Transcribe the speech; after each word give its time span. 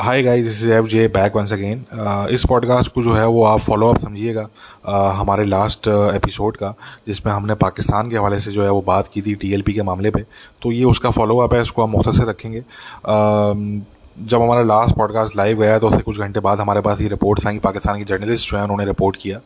Hi 0.00 0.22
guys 0.22 0.46
this 0.46 0.62
is 0.62 0.72
F 0.72 0.86
J 0.86 1.08
back 1.08 1.36
once 1.36 1.52
again 1.52 1.84
इस 2.30 2.44
podcast 2.48 2.92
को 2.92 3.02
जो 3.02 3.12
है 3.12 3.26
वो 3.26 3.44
आप 3.44 3.60
फॉलो 3.60 3.88
अप 3.88 3.98
समझिएगा 3.98 4.42
uh, 4.42 5.14
हमारे 5.20 5.44
लास्ट 5.44 5.88
एपिसोड 5.88 6.52
uh, 6.52 6.60
का 6.60 6.74
जिसमें 7.06 7.32
हमने 7.32 7.54
पाकिस्तान 7.54 8.10
के 8.10 8.16
हवाले 8.16 8.38
से 8.38 8.52
जो 8.52 8.62
है 8.62 8.70
वो 8.70 8.82
बात 8.82 9.08
की 9.08 9.22
थी 9.22 9.34
टीएलपी 9.34 9.72
के 9.72 9.82
मामले 9.82 10.10
पे। 10.10 10.20
तो 10.62 10.72
ये 10.72 10.84
उसका 10.84 11.10
फॉलो 11.10 11.38
अप 11.38 11.54
है 11.54 11.60
इसको 11.62 11.82
हम 11.82 11.90
मुख्तर 11.90 12.26
रखेंगे। 12.26 12.60
Uh, 12.60 13.80
जब 14.22 14.42
हमारा 14.42 14.62
लास्ट 14.62 14.96
पॉडकास्ट 14.96 15.36
लाइव 15.36 15.60
गया 15.60 15.78
तो 15.78 15.88
उससे 15.88 16.00
कुछ 16.00 16.18
घंटे 16.18 16.40
बाद 16.40 16.60
हमारे 16.60 16.80
पास 16.80 17.00
ये 17.00 17.08
रिपोर्ट्स 17.08 17.46
आई 17.46 17.58
पाकिस्तान 17.58 17.98
की 17.98 18.04
जर्नलिस्ट 18.04 18.50
जो 18.50 18.56
है 18.56 18.62
उन्होंने 18.62 18.84
रिपोर्ट 18.84 19.16
किया। 19.16 19.40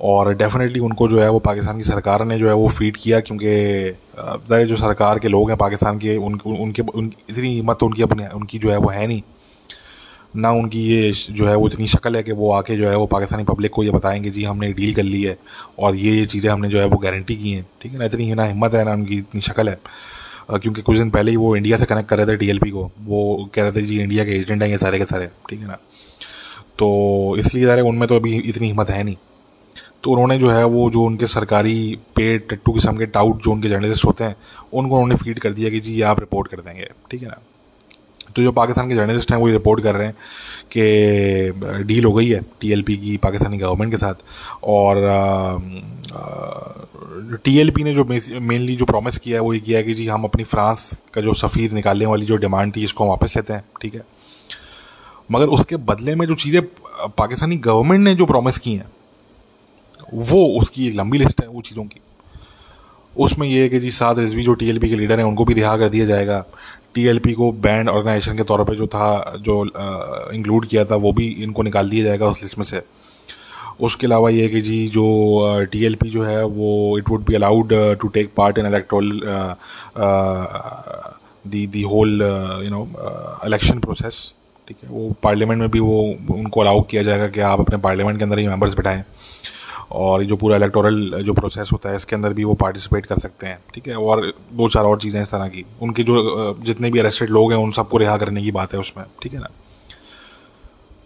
और 0.00 0.34
डेफिनेटली 0.34 0.80
उनको 0.80 1.08
जो 1.08 1.20
है 1.20 1.28
वो 1.30 1.38
पाकिस्तान 1.38 1.76
की 1.76 1.84
सरकार 1.84 2.24
ने 2.24 2.38
जो 2.38 2.48
है 2.48 2.54
वो 2.54 2.68
फ़ीड 2.68 2.96
किया 2.96 3.20
क्योंकि 3.20 4.64
जो 4.66 4.76
सरकार 4.76 5.18
के 5.18 5.28
लोग 5.28 5.50
हैं 5.50 5.56
पाकिस्तान 5.58 5.98
के 5.98 6.16
उन, 6.16 6.40
उनके 6.46 6.82
उन, 6.82 7.10
इतनी 7.30 7.54
हिम्मत 7.54 7.76
तो 7.80 7.86
उनकी 7.86 8.02
अपनी 8.02 8.26
उनकी 8.34 8.58
जो 8.58 8.70
है 8.70 8.76
वो 8.76 8.90
है 8.90 9.06
नहीं। 9.06 9.22
ना 10.36 10.50
उनकी 10.52 10.80
ये 10.80 11.10
जो 11.10 11.46
है 11.46 11.54
वो 11.56 11.68
इतनी 11.68 11.86
शक्ल 11.86 12.16
है 12.16 12.22
कि 12.22 12.32
वो 12.32 12.50
आके 12.52 12.76
जो 12.76 12.88
है 12.88 12.96
वो 12.96 13.06
पाकिस्तानी 13.06 13.44
पब्लिक 13.44 13.70
को 13.72 13.84
ये 13.84 13.90
बताएँगे 13.90 14.30
जी 14.30 14.44
हमने 14.44 14.72
डील 14.72 14.94
कर 14.94 15.02
ली 15.02 15.22
है। 15.22 15.36
और 15.78 15.96
ये 15.96 16.12
ये 16.12 16.26
चीज़ें 16.26 16.50
हमने 16.50 16.68
जो 16.68 16.80
है 16.80 16.86
वो 16.86 16.98
गारंटी 16.98 17.36
की 17.36 17.52
हैं। 17.52 17.66
ठीक 17.82 17.92
है 17.92 17.98
ना? 17.98 18.04
इतनी 18.04 18.32
ना 18.34 18.44
हिम्मत 18.44 18.74
है 18.74 18.84
ना 18.84 18.92
उनकी 18.92 19.16
इतनी 19.18 19.40
शक्ल 19.40 19.68
है। 19.68 19.78
क्योंकि 20.52 20.82
कुछ 20.82 20.98
दिन 20.98 21.10
पहले 21.10 21.30
ही 21.30 21.36
वो 21.36 21.54
इंडिया 21.56 21.76
से 21.76 21.86
कनेक्ट 21.86 22.08
कर 22.08 22.18
रहे 22.18 22.26
थे 22.26 22.36
टी 22.36 22.70
को। 22.70 22.90
वो 23.00 23.50
कह 23.54 23.62
रहे 23.62 23.72
थे 23.72 23.82
जी 23.82 24.00
इंडिया 24.02 24.24
के 24.24 24.30
एजेंट 24.30 24.62
हैं 24.62 24.68
ये 24.70 24.78
सारे 24.78 24.98
के 24.98 25.06
सारे। 25.06 25.26
ठीक 25.50 25.60
है 25.60 25.66
ना? 25.66 25.78
तो 26.78 27.36
इसलिए 27.38 27.64
ज़रा 27.64 27.82
उनमें 27.84 28.08
तो 28.08 28.16
अभी 28.16 28.36
इतनी 28.38 28.66
हिम्मत 28.66 28.90
है 28.90 29.02
नहीं। 29.04 29.16
तो 30.04 30.10
उन्होंने 30.10 30.38
जो 30.38 30.50
है 30.50 30.64
वो 30.64 30.88
जो 30.90 31.02
उनके 31.02 31.26
सरकारी 31.26 31.98
पेड, 32.16 32.48
टट्टू 32.48 32.72
किस्म 32.72 32.96
के 32.96 33.06
टाउट 33.06 33.42
जो 33.42 33.52
उनके 33.52 33.68
जर्नलिस्ट 33.68 34.04
होते 34.04 34.24
हैं, 34.24 34.36
उनको 34.72 34.94
उन्होंने 34.94 35.14
फ़ीड 35.14 35.38
कर 35.38 35.52
दिया 35.52 35.70
कि 35.70 35.80
जी 35.80 35.94
ये 35.94 36.02
आप 36.02 36.20
रिपोर्ट 36.20 36.48
कर 36.48 36.60
देंगे। 36.60 36.88
ठीक 37.10 37.22
है 37.22 37.28
ना? 37.28 37.40
तो 38.36 38.42
जो 38.42 38.52
पाकिस्तान 38.52 38.88
के 38.88 38.94
जर्नलिस्ट 38.94 39.32
हैं, 39.32 39.38
वो 39.38 39.48
ये 39.48 39.52
रिपोर्ट 39.52 39.82
कर 39.82 39.94
रहे 39.94 40.06
हैं 40.06 40.14
कि 40.72 41.84
डील 41.84 42.04
हो 42.04 42.12
गई 42.12 42.28
है 42.28 42.40
टीएलपी 42.60 42.96
की, 42.96 43.16
पाकिस्तानी 43.16 43.58
गवर्नमेंट 43.58 43.90
के 43.92 43.96
साथ। 43.96 44.14
और 44.64 44.96
टीएलपी 47.44 47.84
ने 47.84 47.94
जो 47.94 48.04
मेनली 48.04 48.76
जो 48.76 48.84
प्रॉमिस 48.84 49.18
किया 49.18 49.36
है, 49.36 49.42
वो 49.42 49.52
ये 49.54 49.60
किया 49.60 49.78
है 49.78 49.84
कि 49.84 49.94
जी, 49.94 50.06
हम 50.06 50.24
अपनी 50.24 50.44
फ्रांस 50.44 50.92
का 51.14 51.20
जो 51.20 51.34
सफ़ीर 51.34 51.72
निकालने 51.72 52.06
वाली 52.06 52.26
जो 52.26 52.36
डिमांड 52.36 52.74
थी, 52.76 52.84
इसको 52.84 53.08
वापस 53.08 53.36
लेते 53.36 53.52
हैं। 53.52 53.64
ठीक 53.82 53.94
है? 53.94 54.02
मगर 55.32 55.46
उसके 55.48 55.76
बदले 55.76 56.14
में 56.14 56.26
जो 56.26 56.34
चीज़ें 56.34 56.62
पाकिस्तानी 57.18 57.56
गवर्नमेंट 57.58 58.04
ने 58.04 58.14
जो 58.14 58.26
प्रॉमिस 58.26 58.58
की 58.58 58.74
हैं 58.74 58.86
वो 60.14 60.44
उसकी 60.60 60.86
एक 60.88 60.94
लंबी 60.96 61.18
लिस्ट 61.18 61.40
है, 61.42 61.48
वो 61.48 61.60
चीज़ों 61.60 61.84
की। 61.84 62.00
उसमें 63.14 63.46
यह 63.48 63.62
है 63.62 63.68
कि 63.68 63.78
जी 63.78 63.90
साद 63.90 64.18
रिजवी 64.18 64.42
जो 64.42 64.54
टीएलपी 64.54 64.88
के 64.88 64.96
लीडर 64.96 65.18
हैं, 65.18 65.26
उनको 65.26 65.44
भी 65.44 65.54
रिहा 65.54 65.76
कर 65.76 65.88
दिया 65.88 66.06
जाएगा। 66.06 66.44
टीएलपी 66.94 67.32
को 67.32 67.50
बैंड 67.64 67.88
ऑर्गेनाइजेशन 67.88 68.36
के 68.36 68.42
तौर 68.42 68.64
पे 68.64 68.74
जो 68.76 68.86
था, 68.86 69.34
जो 69.38 69.62
इंक्लूड 70.34 70.66
किया 70.66 70.84
था, 70.84 70.96
वो 70.96 71.12
भी 71.12 71.26
इनको 71.42 71.62
निकाल 71.62 71.90
दिया 71.90 72.04
जाएगा 72.04 72.26
उस 72.26 72.42
लिस्ट 72.42 72.58
में 72.58 72.64
से। 72.64 72.82
उसके 73.80 74.06
अलावा 74.06 74.30
ये 74.30 74.42
है 74.42 74.48
कि 74.48 74.60
जी 74.60 74.86
जो 74.88 75.04
टीएलपी 75.72 76.10
जो 76.10 76.22
है, 76.24 76.44
वो 76.44 76.98
it 76.98 77.08
would 77.08 77.24
be 77.26 77.34
allowed 77.34 77.72
to 78.00 78.08
take 78.08 78.32
part 78.36 78.58
in 78.58 78.66
electoral 78.66 79.20
the 81.44 81.66
the 81.66 81.82
whole 81.82 82.22
you 82.64 82.70
know 82.70 82.82
election 83.46 83.78
process 83.78 84.34
ठीक 84.68 84.76
है? 84.84 84.88
वो 84.90 85.14
पार्लियामेंट 85.22 85.60
में 85.60 85.70
भी 85.70 85.80
वो, 85.80 86.02
उनको 86.30 86.60
अलाउ 86.60 86.80
किया 86.80 87.02
जाएगा 87.02 87.28
कि 87.28 87.40
आप 87.42 87.60
अपने 87.60 87.76
पार्लियामेंट 87.78 88.18
के 88.18 88.24
अंदर 88.24 88.38
ही 88.38 88.46
मेंबर्स 88.48 88.74
बिठाएँ। 88.74 89.02
और 89.92 90.24
जो 90.24 90.36
पूरा 90.36 90.56
इलेक्टोरल 90.56 91.22
जो 91.22 91.32
प्रोसेस 91.34 91.70
होता 91.72 91.90
है 91.90 91.96
इसके 91.96 92.16
अंदर 92.16 92.32
भी 92.32 92.44
वो 92.44 92.54
पार्टिसिपेट 92.54 93.06
कर 93.06 93.18
सकते 93.18 93.46
हैं 93.46 93.58
ठीक 93.74 93.88
है? 93.88 93.96
और 93.96 94.32
दो 94.52 94.68
चार 94.68 94.84
और 94.84 94.98
चीज़ें 95.00 95.20
इस 95.22 95.30
तरह 95.30 95.48
की। 95.48 95.64
उनके 95.82 96.02
जो 96.02 96.56
जितने 96.62 96.90
भी 96.90 96.98
अरेस्टेड 96.98 97.30
लोग 97.30 97.52
हैं 97.52 97.58
उन 97.58 97.72
सबको 97.72 97.98
रिहा 97.98 98.16
करने 98.16 98.42
की 98.42 98.50
बात 98.50 98.74
है 98.74 98.80
उसमें 98.80 99.04
ठीक 99.22 99.32
है 99.32 99.40
ना? 99.40 99.48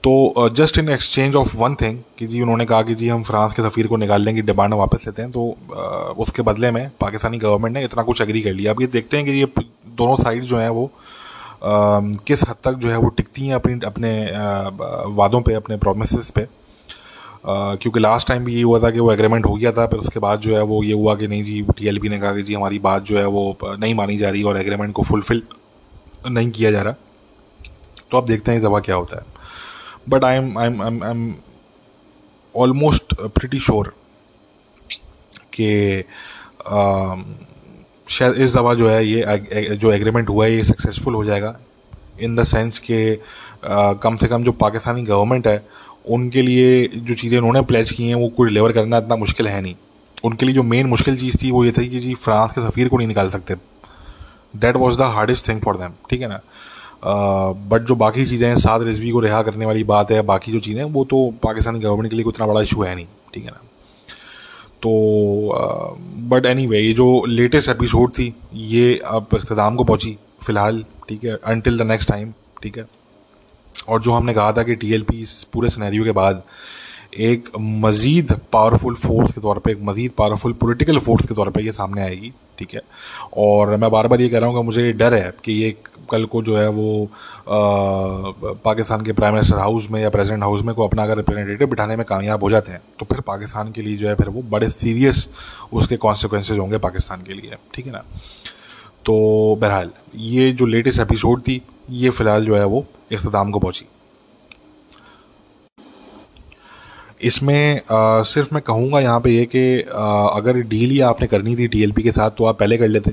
तो 0.05 0.49
just 0.49 0.79
in 0.79 0.89
exchange 0.89 1.37
of 1.37 1.57
one 1.57 1.75
thing 1.75 1.99
कि 2.19 2.27
जी 2.27 2.41
उन्होंने 2.41 2.65
कहा 2.65 2.83
कि 2.83 2.95
जी 2.95 3.09
हम 3.09 3.23
फ्रांस 3.23 3.53
के 3.53 3.63
सफ़ीर 3.63 3.87
को 3.87 3.97
निकाल 3.97 4.23
लेंगे 4.23 4.43
डिमांड 4.43 4.75
वापस 4.75 5.07
लेते 5.07 5.23
हैं 5.23 5.31
तो 5.31 5.45
uh, 5.67 6.19
उसके 6.19 6.43
बदले 6.43 6.71
में 6.71 6.91
पाकिस्तानी 7.01 7.39
गवर्नमेंट 7.39 7.75
ने 7.77 7.85
इतना 7.85 8.03
कुछ 8.03 8.21
एग्री 8.21 8.41
कर 8.43 8.53
लिया। 8.53 8.73
अब 8.73 8.81
ये 8.81 8.87
देखते 8.87 9.17
हैं 9.17 9.27
कि 9.27 9.33
ये 9.33 9.47
दोनों 9.97 10.17
साइड 10.17 10.43
जो 10.43 10.59
हैं 10.59 10.69
वो 10.69 10.85
uh, 10.87 12.23
किस 12.25 12.43
हद 12.49 12.57
तक 12.65 12.75
जो 12.75 12.91
है 12.91 12.97
वो 12.97 13.09
टिकती 13.09 13.47
हैं 13.47 13.55
अपनी 13.55 13.79
अपने 13.87 14.13
uh, 14.27 15.17
वादों 15.17 15.41
पे 15.41 15.55
अपने 15.55 15.77
प्रोमिस 15.77 16.31
पे। 16.31 16.47
क्योंकि 17.47 18.01
लास्ट 18.01 18.29
टाइम 18.29 18.45
भी 18.45 18.55
ये 18.55 18.63
हुआ 18.63 18.79
था 18.81 18.91
कि 18.91 19.01
वो 19.01 19.13
एग्रीमेंट 19.13 19.47
हो 19.47 19.55
गया 19.55 19.73
था, 19.73 19.87
फिर 19.87 19.99
उसके 19.99 20.21
बाद 20.21 20.41
जो 20.41 20.55
है 20.57 20.63
वो 20.63 20.83
ये 20.83 20.93
हुआ 20.93 21.15
कि 21.15 21.29
नहीं 21.29 21.43
जी 21.45 21.61
टी 21.73 22.09
ने 22.09 22.19
कहा 22.19 22.35
कि 22.35 22.43
जी, 22.43 22.55
हमारी 22.55 22.79
बात 22.79 23.03
जो 23.03 23.19
है 23.19 23.27
वो 23.27 23.57
नहीं 23.65 23.95
मानी 23.95 24.17
जा 24.17 24.31
रही 24.31 24.43
और 24.43 24.61
एग्रीमेंट 24.61 24.93
को 24.93 25.03
फुलफिल 25.03 25.43
नहीं 26.29 26.51
किया 26.51 26.71
जा 26.71 26.83
रहा। 26.83 26.95
तो 28.11 28.19
अब 28.19 28.27
देखते 28.27 28.51
हैं 28.51 28.59
इस 28.59 28.65
दफ़ा 28.65 28.79
क्या 28.81 28.97
होता 28.97 29.17
है। 29.17 29.25
But 30.09 30.25
I 30.25 30.37
am 30.37 30.59
I 30.59 30.67
am 30.67 30.83
I 30.83 31.11
am 31.11 31.35
almost 32.57 33.15
pretty 33.21 33.59
sure 33.59 33.95
कि 35.55 36.05
शायद 38.09 38.35
इस 38.35 38.57
दफ़ा 38.57 38.75
जो 38.75 38.89
है 38.89 39.05
ये 39.07 39.77
जो 39.77 39.93
एग्रीमेंट 39.93 40.29
हुआ 40.29 40.45
है, 40.47 40.55
ये 40.57 40.63
सक्सेसफुल 40.65 41.15
हो 41.15 41.25
जाएगा 41.25 41.57
इन 42.21 42.37
द 42.37 42.45
सेंस 42.45 42.79
के 42.79 43.19
कम 44.03 44.17
से 44.17 44.27
कम 44.27 44.45
जो 44.45 44.53
पाकिस्तानी 44.53 45.03
गवर्नमेंट 45.03 45.47
है 45.47 45.67
उनके 46.05 46.43
लिए 46.43 46.87
जो 46.89 47.15
चीज़ें 47.15 47.39
उन्होंने 47.39 47.63
प्लेज 47.63 47.91
की 47.91 48.09
हैं 48.09 48.15
वो 48.15 48.29
कोई 48.29 48.49
डिलीवर 48.49 48.73
करना 48.73 48.99
इतना 48.99 49.17
मुश्किल 49.17 49.49
है 49.49 49.61
नहीं। 49.63 49.75
उनके 50.25 50.47
लिए 50.47 50.55
जो 50.55 50.63
मेन 50.63 50.87
मुश्किल 50.87 51.17
चीज़ 51.19 51.37
थी 51.43 51.51
वो 51.51 51.65
ये 51.65 51.73
थी 51.73 51.89
कि 51.89 51.99
जी 51.99 52.15
फ्रांस 52.17 52.53
के 52.53 52.61
सफ़ीर 52.61 52.89
को 52.89 52.99
नहीं 52.99 53.09
निकाल 53.09 53.29
सकते। 53.31 53.55
That 54.57 54.77
was 54.77 54.99
the 54.99 55.03
hardest 55.15 55.49
thing 55.49 55.61
for 55.61 55.77
them 55.77 55.93
ठीक 56.11 56.21
है 56.21 56.29
ना? 56.29 56.41
बट 57.05 57.81
uh, 57.81 57.87
जो 57.89 57.95
बाकी 57.97 58.25
चीज़ें 58.25 58.49
हैं 58.49 58.57
साद 58.57 58.83
रिजवी 58.83 59.11
को 59.11 59.21
रिहा 59.21 59.43
करने 59.43 59.67
वाली 59.67 59.85
बात 59.85 60.11
है 60.11 60.21
बाकी 60.23 60.53
जो 60.53 60.61
चीज़ें 60.61 60.83
वो 60.85 61.05
तो 61.05 61.19
पाकिस्तानी 61.43 61.81
गवर्नमेंट 61.81 62.11
के 62.11 62.17
लिए 62.17 62.25
उतना 62.25 62.47
बड़ा 62.47 62.61
इशू 62.61 62.83
है 62.83 62.95
नहीं 62.95 63.07
ठीक 63.35 63.45
है 63.45 63.51
ना? 63.51 63.61
तो 64.83 64.91
बट 66.31 66.47
एनी 66.47 66.67
वे 66.67 66.81
ये 66.81 66.93
जो 66.93 67.25
लेटेस्ट 67.27 67.71
एपिसोड 67.71 68.11
थी 68.11 68.35
ये 68.55 69.01
अब 69.07 69.27
अख्ताम 69.35 69.77
को 69.77 69.85
पहुँची 69.85 70.17
फ़िलहाल 70.43 70.85
ठीक 71.09 71.25
है? 71.25 71.39
अनटिल 71.45 71.79
द 71.79 71.83
नेक्स्ट 71.83 72.09
टाइम 72.09 72.33
ठीक 72.63 72.79
है? 72.79 72.87
और 73.89 74.03
जो 74.03 74.13
हमने 74.13 74.35
कहा 74.35 74.53
था 74.53 74.63
कि 74.63 74.75
टी 74.75 74.93
एल 74.93 75.03
पी 75.03 75.21
इस 75.21 75.43
पूरे 75.45 75.69
सिनेरियो 75.69 76.05
के 76.05 76.13
बाद 76.13 76.43
एक 77.19 77.49
मज़ीद 77.61 78.33
पावरफुल 78.53 78.95
फोर्स 78.95 79.33
के 79.33 79.41
तौर 79.41 79.59
पे 79.59 79.73
एक 79.73 79.83
मज़ीद 79.83 80.11
पावरफुल 80.19 80.53
पॉलिटिकल 80.53 80.99
फोर्स 80.99 81.27
के 81.27 81.35
तौर 81.35 81.51
पे 81.51 81.63
ये 81.63 81.73
सामने 81.73 82.03
आएगी 82.03 82.33
ठीक 82.59 82.75
है? 82.75 82.81
और 83.37 83.77
मैं 83.77 83.91
बार 83.91 84.07
बार 84.07 84.21
ये 84.21 84.29
कह 84.29 84.39
रहा 84.39 84.51
हूँ 84.51 84.59
कि 84.59 84.65
मुझे 84.67 84.93
डर 84.93 85.15
है 85.15 85.33
कि 85.45 85.53
ये 85.53 85.77
कल 86.11 86.25
को 86.25 86.43
जो 86.43 86.57
है 86.59 86.69
वो 86.69 87.05
आ, 87.05 87.09
पाकिस्तान 88.65 89.05
के 89.05 89.13
प्राइम 89.13 89.35
मिनिस्टर 89.35 89.59
हाउस 89.59 89.91
में 89.91 90.01
या 90.03 90.11
प्रेसिडेंट 90.11 90.43
हाउस 90.43 90.63
में 90.63 90.75
को 90.75 90.89
अपना 90.89 91.03
अगर 91.03 91.17
रिप्रेजेंटेटिव 91.17 91.69
बिठाने 91.69 91.97
में 91.97 92.05
कामयाब 92.07 92.43
हो 92.43 92.51
जाते 92.51 92.73
हैं 92.73 92.81
तो 92.99 93.07
फिर 93.07 93.21
पाकिस्तान 93.21 93.73
के 93.73 93.81
लिए 93.81 93.97
जो 93.97 94.09
है 94.09 94.15
फिर 94.15 94.29
वो 94.29 94.43
बड़े 94.43 94.71
सीरियस 94.71 95.29
उसके 95.73 95.97
कॉन्सिक्वेंसेज 95.97 96.59
होंगे 96.59 96.79
पाकिस्तान 96.79 97.23
के 97.23 97.35
लिए 97.35 97.57
ठीक 97.75 97.87
है 97.87 97.93
ना? 97.93 98.03
तो 99.05 99.15
बहरहाल 99.61 99.91
ये 100.17 100.53
जो 100.53 100.67
लेटेस्ट 100.67 101.01
एपिसोड 101.01 101.41
थी 101.41 101.63
ये 101.91 102.11
फ़िलहाल 102.11 102.45
जो 102.47 102.57
है 102.57 102.65
वो 102.67 102.85
अख्ताम 103.13 103.51
को 103.51 103.59
पहुँची। 103.59 103.87
इसमें 107.23 107.77
आ, 107.77 108.23
सिर्फ़ 108.23 108.55
मैं 108.55 108.63
कहूँगा 108.63 109.01
यहाँ 109.01 109.21
पे 109.21 109.31
ये 109.31 109.45
कि 109.47 109.81
अगर 109.81 110.61
डील 110.69 110.91
ही 110.91 111.01
आपने 111.01 111.27
करनी 111.27 111.57
थी 111.57 111.69
टीएलपी 111.69 112.03
के 112.03 112.13
साथ 112.13 112.31
तो 112.39 112.45
आप 112.45 112.59
पहले 112.59 112.79
कर 112.79 112.89
लेते। 112.89 113.13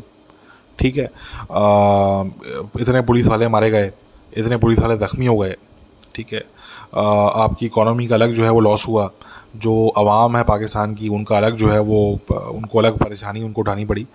ठीक 0.79 0.97
है? 0.97 1.05
आ, 1.05 2.23
इतने 2.81 3.01
पुलिस 3.01 3.27
वाले 3.27 3.47
मारे 3.47 3.69
गए 3.71 3.91
इतने 4.33 4.57
पुलिस 4.57 4.79
वाले 4.79 4.97
ज़ख्मी 4.97 5.25
हो 5.25 5.37
गए। 5.37 5.55
ठीक 6.15 6.33
है? 6.33 6.43
आ, 6.95 7.01
आपकी 7.43 7.65
इकोनॉमी 7.65 8.07
का 8.07 8.15
अलग 8.15 8.33
जो 8.33 8.43
है 8.43 8.49
वो 8.49 8.59
लॉस 8.59 8.87
हुआ। 8.87 9.09
जो 9.55 9.87
आवाम 9.97 10.35
है 10.37 10.43
पाकिस्तान 10.43 10.93
की 10.95 11.07
उनका 11.09 11.37
अलग 11.37 11.55
जो 11.57 11.69
है 11.69 11.79
वो 11.79 12.01
उनको 12.31 12.79
अलग 12.79 12.97
परेशानी 12.97 13.43
उनको 13.43 13.61
उठानी 13.61 13.85
पड़ी। 13.85 14.05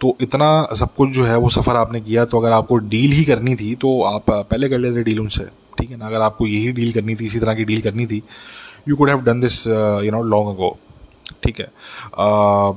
तो 0.00 0.16
इतना 0.20 0.68
सब 0.74 0.94
कुछ 0.94 1.10
जो 1.10 1.24
है 1.24 1.36
वो 1.36 1.48
सफ़र 1.48 1.76
आपने 1.76 2.00
किया 2.00 2.24
तो 2.24 2.38
अगर 2.38 2.52
आपको 2.52 2.76
डील 2.76 3.12
ही 3.12 3.24
करनी 3.24 3.54
थी 3.54 3.74
तो 3.74 4.02
आप 4.02 4.30
पहले 4.30 4.68
कर 4.68 4.78
लेते 4.78 5.02
डील 5.02 5.20
उनसे 5.20 5.44
ठीक 5.78 5.90
है 5.90 5.96
ना? 5.96 6.06
अगर 6.06 6.20
आपको 6.20 6.46
यही 6.46 6.72
डील 6.72 6.92
करनी 6.92 7.14
थी 7.14 7.26
इसी 7.26 7.38
तरह 7.38 7.54
की 7.54 7.64
डील 7.64 7.80
करनी 7.80 8.06
थी 8.06 8.22
you 8.88 8.96
could 8.96 9.08
have 9.08 9.22
done 9.22 9.40
this 9.40 9.66
you 10.04 10.10
know 10.10 10.22
long 10.22 10.48
ago 10.48 10.78
ठीक 11.44 11.60
है? 11.60 11.72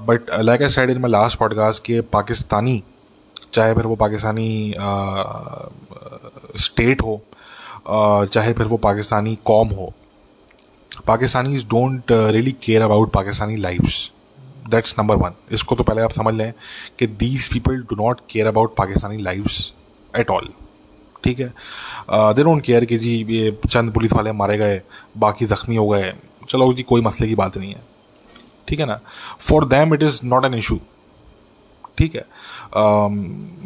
But 0.08 0.40
like 0.40 0.62
I 0.62 0.70
said 0.70 0.90
in 0.90 0.98
my 0.98 1.12
last 1.12 1.40
podcast 1.40 1.84
के 1.84 2.02
पाकिस्तानी 2.02 2.84
चाहे 3.54 3.74
फिर 3.74 3.86
वो 3.86 3.96
पाकिस्तानी 3.96 4.74
स्टेट 6.58 7.02
uh, 7.02 7.06
हो 7.06 7.22
uh, 7.92 8.30
चाहे 8.30 8.54
फिर 8.54 8.66
वो 8.66 8.78
पाकिस्तानी 8.78 9.38
कॉम 9.46 9.68
हो 9.68 9.94
Pakistanis 11.08 11.66
don't 11.66 12.04
really 12.12 12.52
care 12.52 12.82
about 12.82 13.12
Pakistani 13.12 13.56
lifes 13.56 14.12
that's 14.70 14.96
number 15.00 15.16
one 15.16 15.34
इसको 15.52 15.76
तो 15.76 15.84
पहले 15.84 16.02
आप 16.02 16.12
समझ 16.12 16.34
लें 16.34 16.52
कि 17.00 17.08
these 17.08 17.48
people 17.54 17.82
do 17.90 17.96
not 17.98 18.20
care 18.30 18.48
about 18.48 18.76
Pakistani 18.78 19.18
lifes 19.20 19.74
at 20.14 20.30
all 20.30 20.50
ठीक 21.24 21.40
है? 21.40 21.48
दे 22.10 22.44
डोंट 22.44 22.62
केयर 22.62 22.86
कि 22.86 22.98
जी 22.98 23.14
ये 23.30 23.52
चंद 23.68 23.94
पुलिस 23.94 24.14
वाले 24.14 24.32
मारे 24.32 24.58
गए, 24.58 24.82
बाकी 25.18 25.46
ज़ख्मी 25.46 25.76
हो 25.76 25.88
गए। 25.88 26.14
चलो 26.50 26.74
जी, 26.74 26.84
कोई 26.84 27.02
मसले 27.02 27.28
की 27.28 27.36
बात 27.36 27.58
नहीं 27.58 27.74
है। 27.74 27.82
ठीक 28.68 28.80
है 28.80 28.86
ना? 28.86 29.00
For 29.40 29.66
them 29.66 29.94
it 29.94 30.04
is 30.04 30.20
not 30.26 30.46
an 30.46 30.54
issue 30.54 30.80
ठीक 31.98 32.16
है? 32.16 32.26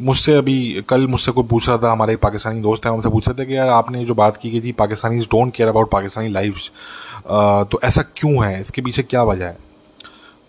मुझसे 0.06 0.34
अभी 0.36 0.86
कल 0.90 1.08
मुझसे 1.08 1.32
कोई 1.32 1.44
पूछ 1.48 1.68
रहा 1.70 1.78
था, 1.78 1.92
हमारे 1.92 2.14
एक 2.14 2.20
पाकिस्तानी 2.22 2.62
दोस्त 2.62 2.86
हैं 2.86 2.94
उनसे 2.94 3.10
पूछ 3.10 3.28
रहे 3.28 3.38
थे 3.40 3.48
कि 3.48 3.56
यार 3.56 3.70
आपने 3.70 4.04
जो 4.06 4.16
बात 4.16 4.38
की 4.38 4.52
कि 4.52 4.60
जी 4.60 4.72
Pakistani 4.80 5.20
don't 5.22 5.54
care 5.56 5.70
about 5.70 5.92
Pakistani 5.92 6.30
life 6.30 6.70
तो 7.72 7.80
ऐसा 7.84 8.02
क्यों 8.16 8.46
है? 8.46 8.60
इसके 8.60 8.82
पीछे 8.82 9.04
क्या 9.04 9.24
वजह 9.24 9.46
है? 9.46 9.58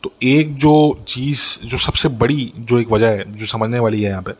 तो 0.02 0.12
एक 0.22 0.54
जो 0.56 0.74
चीज़ 1.08 1.42
जो 1.66 1.78
सबसे 1.78 2.08
बड़ी 2.18 2.52
जो 2.58 2.80
एक 2.80 2.90
वजह 2.90 3.08
है 3.08 3.32
जो 3.32 3.46
समझने 3.46 3.78
वाली 3.78 4.02
है 4.02 4.10
यहाँ 4.10 4.22
पे 4.22 4.32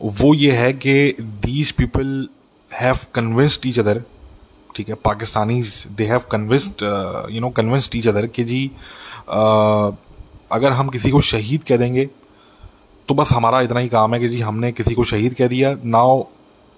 वो 0.00 0.34
ये 0.34 0.50
है 0.52 0.72
कि 0.74 0.94
these 1.20 1.70
people 1.72 2.28
have 2.70 2.98
convinced 3.14 3.66
each 3.66 3.78
other 3.78 4.02
ठीक 4.76 4.88
है 4.88 4.94
Pakistani 5.04 5.60
they 5.96 6.04
have 6.04 6.22
convinced 6.32 6.82
you 7.32 7.40
know 7.40 7.50
convinced 7.50 7.96
each 7.96 8.08
other 8.08 8.26
कि 8.26 8.44
जी 8.44 8.66
uh, 8.68 9.94
अगर 10.52 10.72
हम 10.72 10.88
किसी 10.88 11.10
को 11.10 11.20
शहीद 11.20 11.62
कह 11.64 11.76
देंगे 11.76 12.08
तो 13.08 13.14
बस 13.14 13.32
हमारा 13.32 13.60
इतना 13.60 13.80
ही 13.80 13.88
काम 13.88 14.14
है 14.14 14.20
कि 14.20 14.28
जी 14.28 14.40
हमने 14.40 14.72
किसी 14.72 14.94
को 14.94 15.04
शहीद 15.04 15.34
कह 15.34 15.48
दिया 15.48 15.76
नाउ 15.86 16.22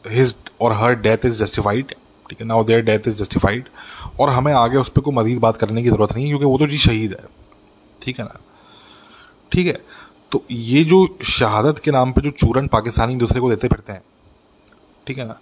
हिज 0.05 0.35
और 0.61 0.73
हर 0.73 0.95
डेथ 1.01 1.27
इज़ 1.27 1.43
जस्टिफाइड 1.43 1.95
ठीक 2.31 2.41
है? 2.41 2.47
Now 2.47 2.65
their 2.65 2.81
death 2.85 3.09
is 3.09 3.19
justified 3.19 3.69
और 4.21 4.31
हमें 4.31 4.53
आगे 4.55 4.77
उस 4.79 4.89
पर 4.89 5.03
कोई 5.03 5.15
मजीद 5.15 5.39
बात 5.41 5.57
करने 5.57 5.83
की 5.83 5.89
ज़रूरत 5.89 6.15
नहीं 6.15 6.25
है, 6.25 6.31
क्योंकि 6.31 6.45
वो 6.45 6.59
तो 6.59 6.67
जी 6.67 6.79
शहीद 6.79 7.13
है। 7.13 7.27
ठीक 8.03 8.19
है 8.19 8.25
ना? 8.25 8.41
ठीक 9.53 9.67
है? 9.67 9.79
तो 10.33 10.43
ये 10.51 10.83
जो 10.85 11.07
शहादत 11.25 11.79
के 11.79 11.91
नाम 11.91 12.13
पे 12.13 12.21
जो 12.21 12.31
चूरन 12.33 12.67
पाकिस्तानी 12.69 13.17
दूसरे 13.17 13.41
को 13.41 13.51
देते 13.51 13.69
फिरते 13.69 13.93
हैं, 13.93 14.03
ठीक 15.07 15.19
है 15.19 15.27
ना? 15.27 15.39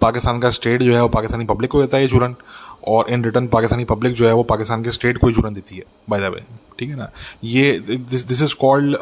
पाकिस्तान 0.00 0.38
का 0.40 0.50
स्टेट 0.50 0.82
जो 0.82 0.94
है, 0.94 1.02
वो 1.02 1.08
पाकिस्तानी 1.08 1.44
पब्लिक 1.46 1.70
को 1.70 1.80
देता 1.80 1.96
है 1.96 2.02
ये 2.02 2.08
चूरन, 2.08 2.34
और 2.88 3.10
इन 3.10 3.24
रिटर्न 3.24 3.46
पाकिस्तानी 3.48 3.84
पब्लिक 3.84 4.12
जो 4.14 4.26
है, 4.26 4.32
वो 4.34 4.42
पाकिस्तान 4.52 4.82
के 4.84 4.90
स्टेट 4.90 5.18
को 5.18 5.26
ही 5.26 5.34
चूरन 5.34 5.54
देती 5.54 5.76
है 5.76 5.84
बाय 6.10 6.20
द 6.20 6.32
वे 6.34 6.44
ठीक 6.78 6.90
है 6.90 6.96
ना? 6.96 7.10
ये 7.44 7.78
this 7.80 8.42
is 8.42 8.54
called 8.60 8.96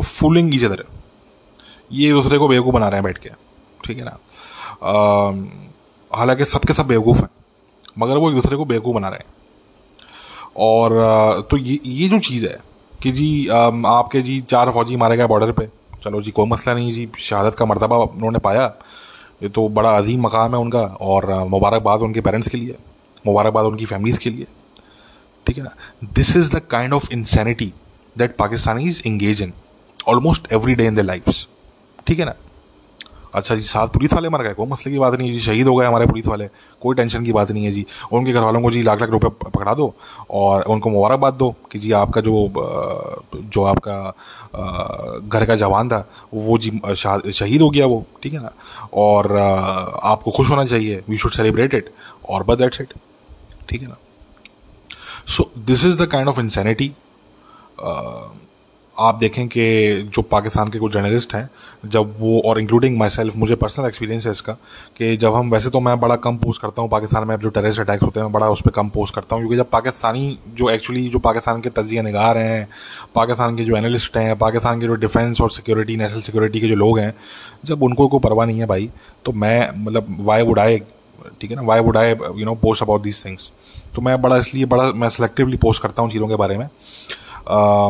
fooling 0.00 0.54
each 0.54 0.64
other 0.64 0.84
ये 1.92 2.10
दूसरे 2.12 2.38
को 2.38 2.48
बेवकूफ़ 2.48 2.74
बना 2.74 2.88
रहे 2.88 2.98
हैं 2.98 3.04
बैठ 3.04 3.18
के, 3.18 3.30
ठीक 3.84 3.98
है 3.98 4.04
ना? 4.04 4.18
हालाँकि 6.14 6.44
सबके 6.46 6.72
सब 6.72 6.86
बेवकूफ़ 6.86 7.20
हैं, 7.20 7.28
मगर 7.98 8.16
वो 8.16 8.28
एक 8.28 8.34
दूसरे 8.34 8.56
को 8.56 8.64
बेवकूफ़ 8.64 8.94
बना 8.94 9.08
रहे 9.08 9.18
हैं। 9.18 9.32
और 10.58 11.46
तो 11.50 11.56
ये 11.56 11.78
ये 11.84 12.08
जो 12.08 12.18
चीज़ 12.20 12.46
है 12.46 12.58
कि 13.02 13.12
जी 13.12 13.46
आपके 13.48 14.20
जी 14.22 14.40
चार 14.42 14.70
फौजी 14.72 14.96
मारे 14.96 15.16
गए 15.16 15.26
बॉर्डर 15.26 15.52
पे, 15.52 15.68
चलो 16.04 16.20
जी 16.22 16.30
कोई 16.30 16.46
मसला 16.48 16.74
नहीं 16.74 16.92
जी, 16.92 17.08
शहादत 17.18 17.54
का 17.54 17.64
मरतबा 17.66 17.96
उन्होंने 17.96 18.38
पाया, 18.40 18.64
ये 19.42 19.48
तो 19.48 19.68
बड़ा 19.70 19.96
अजीम 19.98 20.26
मकाम 20.26 20.54
है 20.54 20.60
उनका, 20.60 20.80
और 20.80 21.32
मुबारकबाद 21.48 22.00
उनके 22.02 22.20
पेरेंट्स 22.20 22.48
के 22.48 22.58
लिए, 22.58 22.76
मुबारकबाद 23.26 23.64
उनकी 23.64 23.84
फैमिलीज़ 23.86 24.18
के 24.18 24.30
लिए, 24.30 24.46
ठीक 25.46 25.56
है 25.58 25.64
ना? 25.64 25.74
This 26.04 26.36
is 26.36 26.50
the 26.56 26.60
kind 26.70 26.92
of 26.92 27.12
insanity 27.12 27.72
that 28.16 28.36
Pakistanis 28.36 29.02
engage 29.06 29.42
in 29.42 29.52
almost 30.08 30.52
every 30.52 30.74
day 30.74 30.86
in 30.86 30.94
the 30.94 31.00
life 31.00 31.28
ठीक 32.06 32.18
है 32.18 32.24
ना? 32.24 32.34
अच्छा 33.34 33.54
जी 33.54 33.62
सात 33.64 33.92
पुलिस 33.92 34.12
वाले 34.14 34.28
मर 34.28 34.42
गए, 34.42 34.54
कोई 34.54 34.66
मसले 34.68 34.92
की 34.92 34.98
बात 34.98 35.14
नहीं 35.14 35.28
है 35.28 35.34
जी, 35.34 35.40
शहीद 35.40 35.68
हो 35.68 35.74
गए 35.76 35.86
हमारे 35.86 36.06
पुलिस 36.06 36.26
वाले, 36.26 36.48
कोई 36.82 36.94
टेंशन 36.96 37.24
की 37.24 37.32
बात 37.32 37.50
नहीं 37.50 37.64
है 37.64 37.72
जी। 37.72 37.84
उनके 38.12 38.32
घर 38.32 38.42
वालों 38.42 38.60
को 38.62 38.70
जी 38.70 38.82
लाख 38.82 39.00
लाख 39.00 39.10
रुपए 39.10 39.28
पकड़ा 39.44 39.74
दो 39.74 39.94
और 40.30 40.62
उनको 40.64 40.90
मुबारकबाद 40.90 41.34
दो 41.34 41.50
कि 41.72 41.78
जी 41.78 41.92
आपका 41.94 42.20
जो 42.20 42.32
जो 43.34 43.64
आपका 43.64 43.96
घर 45.28 45.44
का 45.46 45.56
जवान 45.56 45.88
था, 45.88 46.06
वो 46.34 46.58
जी 46.58 46.80
शहीद 46.94 47.62
हो 47.62 47.70
गया 47.70 47.86
वो, 47.86 48.04
ठीक 48.22 48.32
है 48.32 48.40
ना? 48.42 48.52
और 48.94 49.36
आपको 49.36 50.30
खुश 50.30 50.50
होना 50.50 50.64
चाहिए 50.64 51.02
वी 51.08 51.16
शुड 51.16 51.32
सेलिब्रेट 51.32 51.74
इट 51.74 51.90
और 52.30 52.42
बट 52.42 52.58
दैट्स 52.58 52.80
इट 52.80 52.94
ठीक 53.68 53.82
है 53.82 53.88
ना? 53.88 53.96
So 55.26 55.50
this 55.58 55.84
is 55.84 56.02
the 56.02 56.06
kind 56.06 56.28
of 56.28 56.40
insanity 56.40 56.92
आप 58.96 59.14
देखें 59.14 59.46
कि 59.48 59.62
जो 60.14 60.22
पाकिस्तान 60.22 60.68
के 60.68 60.78
कुछ 60.78 60.92
जर्नलिस्ट 60.92 61.34
हैं, 61.34 61.48
जब 61.84 62.14
वो 62.18 62.40
और 62.46 62.60
इंक्लूडिंग 62.60 62.96
माई 62.98 63.08
सेल्फ 63.08 63.36
मुझे 63.36 63.54
पर्सनल 63.54 63.86
एक्सपीरियंस 63.86 64.26
है 64.26 64.32
इसका, 64.32 64.52
कि 64.96 65.16
जब 65.16 65.34
हम, 65.34 65.50
वैसे 65.50 65.70
तो 65.70 65.80
मैं 65.80 65.98
बड़ा 66.00 66.16
कम 66.16 66.36
पोस्ट 66.36 66.62
करता 66.62 66.82
हूँ 66.82 66.90
पाकिस्तान 66.90 67.26
में, 67.28 67.34
अब 67.34 67.40
जो 67.40 67.50
टेररिस्ट 67.50 67.80
अटैक्स 67.80 68.02
होते 68.02 68.20
हैं, 68.20 68.24
मैं 68.24 68.32
बड़ा 68.32 68.48
उस 68.48 68.62
पर 68.62 68.70
कम 68.70 68.88
पोस्ट 68.88 69.14
करता 69.14 69.36
हूँ, 69.36 69.42
क्योंकि 69.42 69.56
जब 69.56 69.70
पाकिस्तानी 69.70 70.38
जो 70.48 70.70
एक्चुअली 70.70 71.08
जो 71.08 71.18
पाकिस्तान 71.18 71.60
के 71.60 71.70
तजिया 71.70 72.02
नगार 72.02 72.38
हैं, 72.38 72.68
पाकिस्तान 73.14 73.56
के 73.56 73.64
जो 73.64 73.76
एनालिस्ट 73.76 74.16
हैं, 74.16 74.36
पाकिस्तान 74.38 74.80
के 74.80 74.86
जो 74.86 74.94
डिफेंस 74.96 75.40
और 75.40 75.50
सिक्योरिटी 75.50 75.96
नेशनल 75.96 76.20
सिक्योरिटी 76.20 76.60
के 76.60 76.68
जो 76.68 76.74
लोग 76.76 76.98
हैं, 76.98 77.14
जब 77.64 77.82
उनको 77.82 78.08
कोई 78.08 78.20
परवाह 78.20 78.46
नहीं 78.46 78.60
है 78.60 78.66
भाई 78.66 78.90
तो 79.24 79.32
मैं 79.34 79.70
मतलब 79.76 80.16
वाई 80.20 80.42
वुड 80.42 80.58
आई 80.58 80.78
ठीक 81.40 81.50
है 81.50 81.56
ना 81.56 81.62
why 81.62 81.80
would 81.80 81.96
I 81.96 82.10
you 82.10 82.44
know 82.44 82.54
post 82.62 82.82
about 82.82 83.02
these 83.02 83.24
things 83.24 83.52
तो 83.94 84.02
मैं 84.02 84.20
बड़ा 84.22 84.36
इसलिए, 84.36 84.64
बड़ा, 84.64 84.90
मैं 84.92 85.08
सेलेक्टिवली 85.08 85.56
पोस्ट 85.56 85.82
करता 85.82 86.02
हूँ 86.02 86.10
चीज़ों 86.10 86.28
के 86.28 86.36
बारे 86.36 86.58
में। 86.58 86.68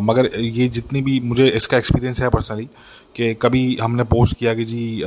मगर 0.03 0.31
ये 0.37 0.69
जितनी 0.69 1.03
भी 1.03 1.19
मुझे 1.25 1.47
इसका 1.49 1.77
एक्सपीरियंस 1.79 2.21
है 2.23 2.29
पर्सनली 2.29 2.69
कि 3.17 3.35
कभी 3.43 3.77
हमने 3.81 4.05
पोस्ट 4.05 4.37
किया 4.37 4.55
कि 4.55 4.65
जी 4.65 5.03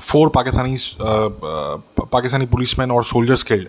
फोर 0.00 0.28
पाकिस्तानी 0.34 0.76
पाकिस्तानी 1.00 2.46
पुलिसमैन 2.46 2.90
और 2.90 3.04
सोल्जर्स 3.04 3.42
किल्ड 3.42 3.68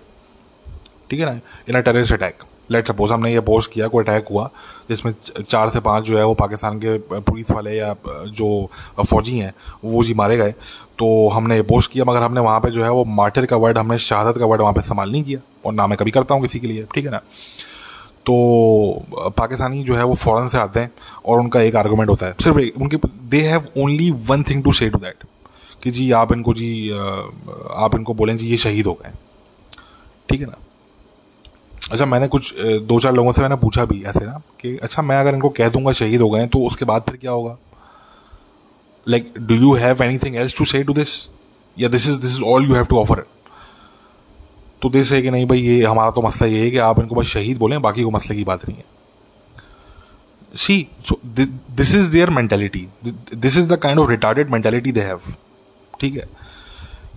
ठीक 1.10 1.20
है 1.20 1.26
ना 1.26 1.40
in 1.70 1.76
a 1.76 1.80
terrorist 1.82 2.14
attack 2.14 2.44
let 2.72 2.88
suppose 2.88 3.12
हमने 3.14 3.32
ये 3.34 3.40
पोस्ट 3.42 3.72
किया, 3.72 3.88
कोई 3.88 4.04
अटैक 4.04 4.28
हुआ, 4.32 4.50
जिसमें 4.90 5.14
चार 5.42 5.70
से 5.70 5.80
पाँच 5.80 6.04
जो 6.06 6.18
है 6.18 6.26
वो 6.26 6.34
पाकिस्तान 6.34 6.78
के 6.80 6.98
पुलिस 7.22 7.52
वाले 7.52 7.72
या 7.78 7.96
जो 8.06 8.70
फौजी 9.00 9.38
हैं, 9.38 9.54
वो 9.86 10.04
जी 10.04 10.14
मारे 10.14 10.38
गए. 10.38 10.52
तो 11.00 11.28
हमने 11.30 11.56
ये 11.56 11.62
पोस्ट 11.64 11.92
किया, 11.92 12.06
मगर 12.06 12.24
हमने 12.24 12.42
वहाँ 12.42 12.60
पे 12.60 12.72
जो 12.72 12.84
है 12.84 12.92
वो 12.92 13.04
मार्टर 13.06 13.46
का 13.46 13.58
वर्ड 13.58 13.78
हमने 13.78 13.98
शहादत 13.98 14.38
का 14.40 14.46
वर्ड 14.46 14.62
वहाँ 14.62 14.74
पे 14.74 14.80
इस्तेमाल 14.80 15.12
नहीं 15.12 15.24
किया. 15.24 15.40
और 15.66 15.74
ना 15.74 15.88
मैं 15.88 15.98
कभी 15.98 16.12
करता 16.12 16.36
हूँ 16.36 16.42
किसी 16.42 16.60
के 16.60 16.68
लिए, 16.68 16.86
ठीक 16.96 17.06
है 17.06 17.12
ना. 17.12 17.22
तो 18.26 18.34
पाकिस्तानी 19.38 19.84
जो 19.84 19.96
है 19.96 20.04
वो 20.04 20.16
फ़ौरन 20.16 20.48
से 20.48 20.58
आते 20.58 20.80
हैं 20.80 20.92
और 21.26 21.40
उनका 21.40 21.62
एक 21.62 21.76
आर्गूमेंट 21.76 22.10
होता 22.10 22.26
है। 22.26 22.36
सिर्फ़ 22.44 22.60
एक, 22.60 22.78
उनके 22.82 22.98
they 23.30 23.42
have 23.42 23.68
only 23.78 24.10
one 24.28 24.44
thing 24.44 24.64
to 24.64 24.74
say 24.74 24.90
to 24.90 25.00
that 25.00 25.24
कि 25.84 25.92
जी 25.92 26.12
आप 26.14 26.34
इनको 26.34 26.54
जी 26.54 26.90
आप 26.90 27.96
इनको 27.96 28.14
बोलें 28.14 28.36
जी 28.38 28.48
ये 28.48 28.58
शहीद 28.58 28.86
हो 28.86 28.94
गए। 28.94 29.12
ठीक 30.30 30.42
है 30.42 30.46
ना? 30.46 30.58
अच्छा 31.92 32.06
मैंने 32.06 32.28
कुछ 32.28 32.54
दो 32.60 33.00
चार 33.00 33.14
लोगों 33.14 33.32
से 33.32 33.42
मैंने 33.42 33.56
पूछा 33.58 33.86
भी 33.86 34.02
ऐसे 34.04 34.26
ना, 34.26 34.42
कि 34.62 34.78
अच्छा 34.78 35.02
मैं 35.02 35.18
अगर 35.18 35.34
इनको 35.36 35.50
कह 35.52 35.70
दूँगा 35.70 35.92
शहीद 35.94 36.22
हो 36.22 36.30
गए 36.30 36.48
तो 36.48 36.60
उसके 36.68 36.86
बाद 36.86 37.02
फिर 37.02 37.18
क्या 37.18 37.32
होगा? 37.32 37.58
Like 39.08 39.34
do 39.40 39.56
you 39.56 39.74
have 39.76 40.04
anything 40.18 40.36
else 40.36 40.58
to 40.58 40.66
say 40.66 40.84
to 40.84 40.94
this 40.94 41.10
या 41.78 41.90
this 41.90 42.08
is 42.10 42.20
this 42.22 42.32
is 42.32 42.44
all 42.44 42.66
you 42.66 42.76
have 42.76 42.86
to 42.86 42.98
offer 42.98 43.26
तो 44.82 44.90
दिस 44.90 45.12
है 45.12 45.22
कि 45.22 45.32
नहीं 45.32 45.46
भाई 45.48 45.60
ये 45.60 45.84
हमारा 45.84 46.12
तो 46.12 46.22
मसला 46.22 46.48
ये 46.48 46.64
है 46.64 46.70
कि 46.72 46.78
आप 46.86 47.00
इनको 47.00 47.16
बस 47.16 47.28
शहीद 47.28 47.58
बोलें 47.58 47.82
बाकी 47.82 48.04
को 48.04 48.12
मसले 48.12 48.36
की 48.36 48.44
बात 48.44 48.68
नहीं 48.70 48.78
है। 48.78 48.84
See 50.56 50.88
so 51.08 51.20
this 51.26 51.94
is 51.96 52.12
their 52.14 52.30
mentality 52.30 52.88
this 53.06 53.58
is 53.58 53.68
the 53.70 53.78
kind 53.84 54.00
of 54.00 54.10
retarded 54.10 54.50
mentality 54.52 54.92
they 54.92 55.02
have 55.02 55.34
ठीक 56.00 56.16
है? 56.16 56.28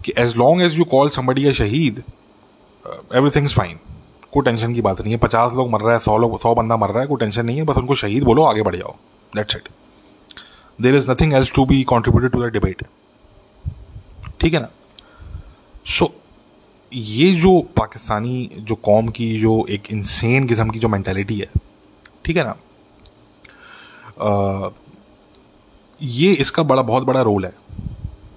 कि 0.05 0.12
as 0.19 0.37
long 0.37 0.62
as 0.62 0.78
you 0.78 0.84
call 0.86 1.08
somebody 1.10 1.46
a 1.46 1.53
shaheed 1.53 2.03
everything 3.15 3.44
is 3.46 3.55
fine 3.55 3.79
कोई 4.32 4.43
टेंशन 4.44 4.74
की 4.74 4.81
बात 4.82 5.00
नहीं 5.00 5.12
है। 5.12 5.19
पचास 5.19 5.53
लोग 5.53 5.70
मर 5.70 5.81
रहा 5.81 5.93
है 5.93 5.98
सौ 6.00 6.17
लोग 6.19 6.38
सौ 6.41 6.55
बंदा 6.55 6.77
मर 6.77 6.91
रहा 6.91 7.00
है 7.00 7.06
कोई 7.06 7.19
टेंशन 7.20 7.46
नहीं 7.46 7.56
है। 7.56 7.65
बस 7.65 7.77
उनको 7.77 7.94
शहीद 7.94 8.24
बोलो 8.24 8.43
आगे 8.44 8.62
बढ़ 8.62 8.77
जाओ। 8.77 8.94
That's 9.36 9.56
it 9.56 9.69
there 10.79 10.94
is 10.96 11.10
nothing 11.10 11.32
else 11.34 11.55
to 11.55 11.65
be 11.67 11.82
contributed 11.84 12.31
to 12.32 12.43
the 12.43 12.53
debate 12.53 12.82
ठीक 14.41 14.55
है 14.55 14.60
ना? 14.60 14.69
सो 15.86 16.05
so, 16.05 16.10
ये 16.94 17.31
जो 17.34 17.60
पाकिस्तानी 17.77 18.48
जो 18.58 18.74
कौम 18.84 19.08
की 19.08 19.36
जो 19.41 19.65
एक 19.70 19.91
इंसेन 19.93 20.46
किस्म 20.48 20.70
की 20.70 20.79
जो 20.79 20.89
मैंटेलिटी 20.89 21.39
है 21.39 21.48
ठीक 22.24 22.36
है 22.36 22.44
ना? 22.44 22.55
आ, 24.20 24.70
ये 26.01 26.32
इसका 26.34 26.63
बड़ा 26.63 26.82
बहुत 26.82 27.05
बड़ा 27.05 27.22
रोल 27.22 27.44
है 27.44 27.53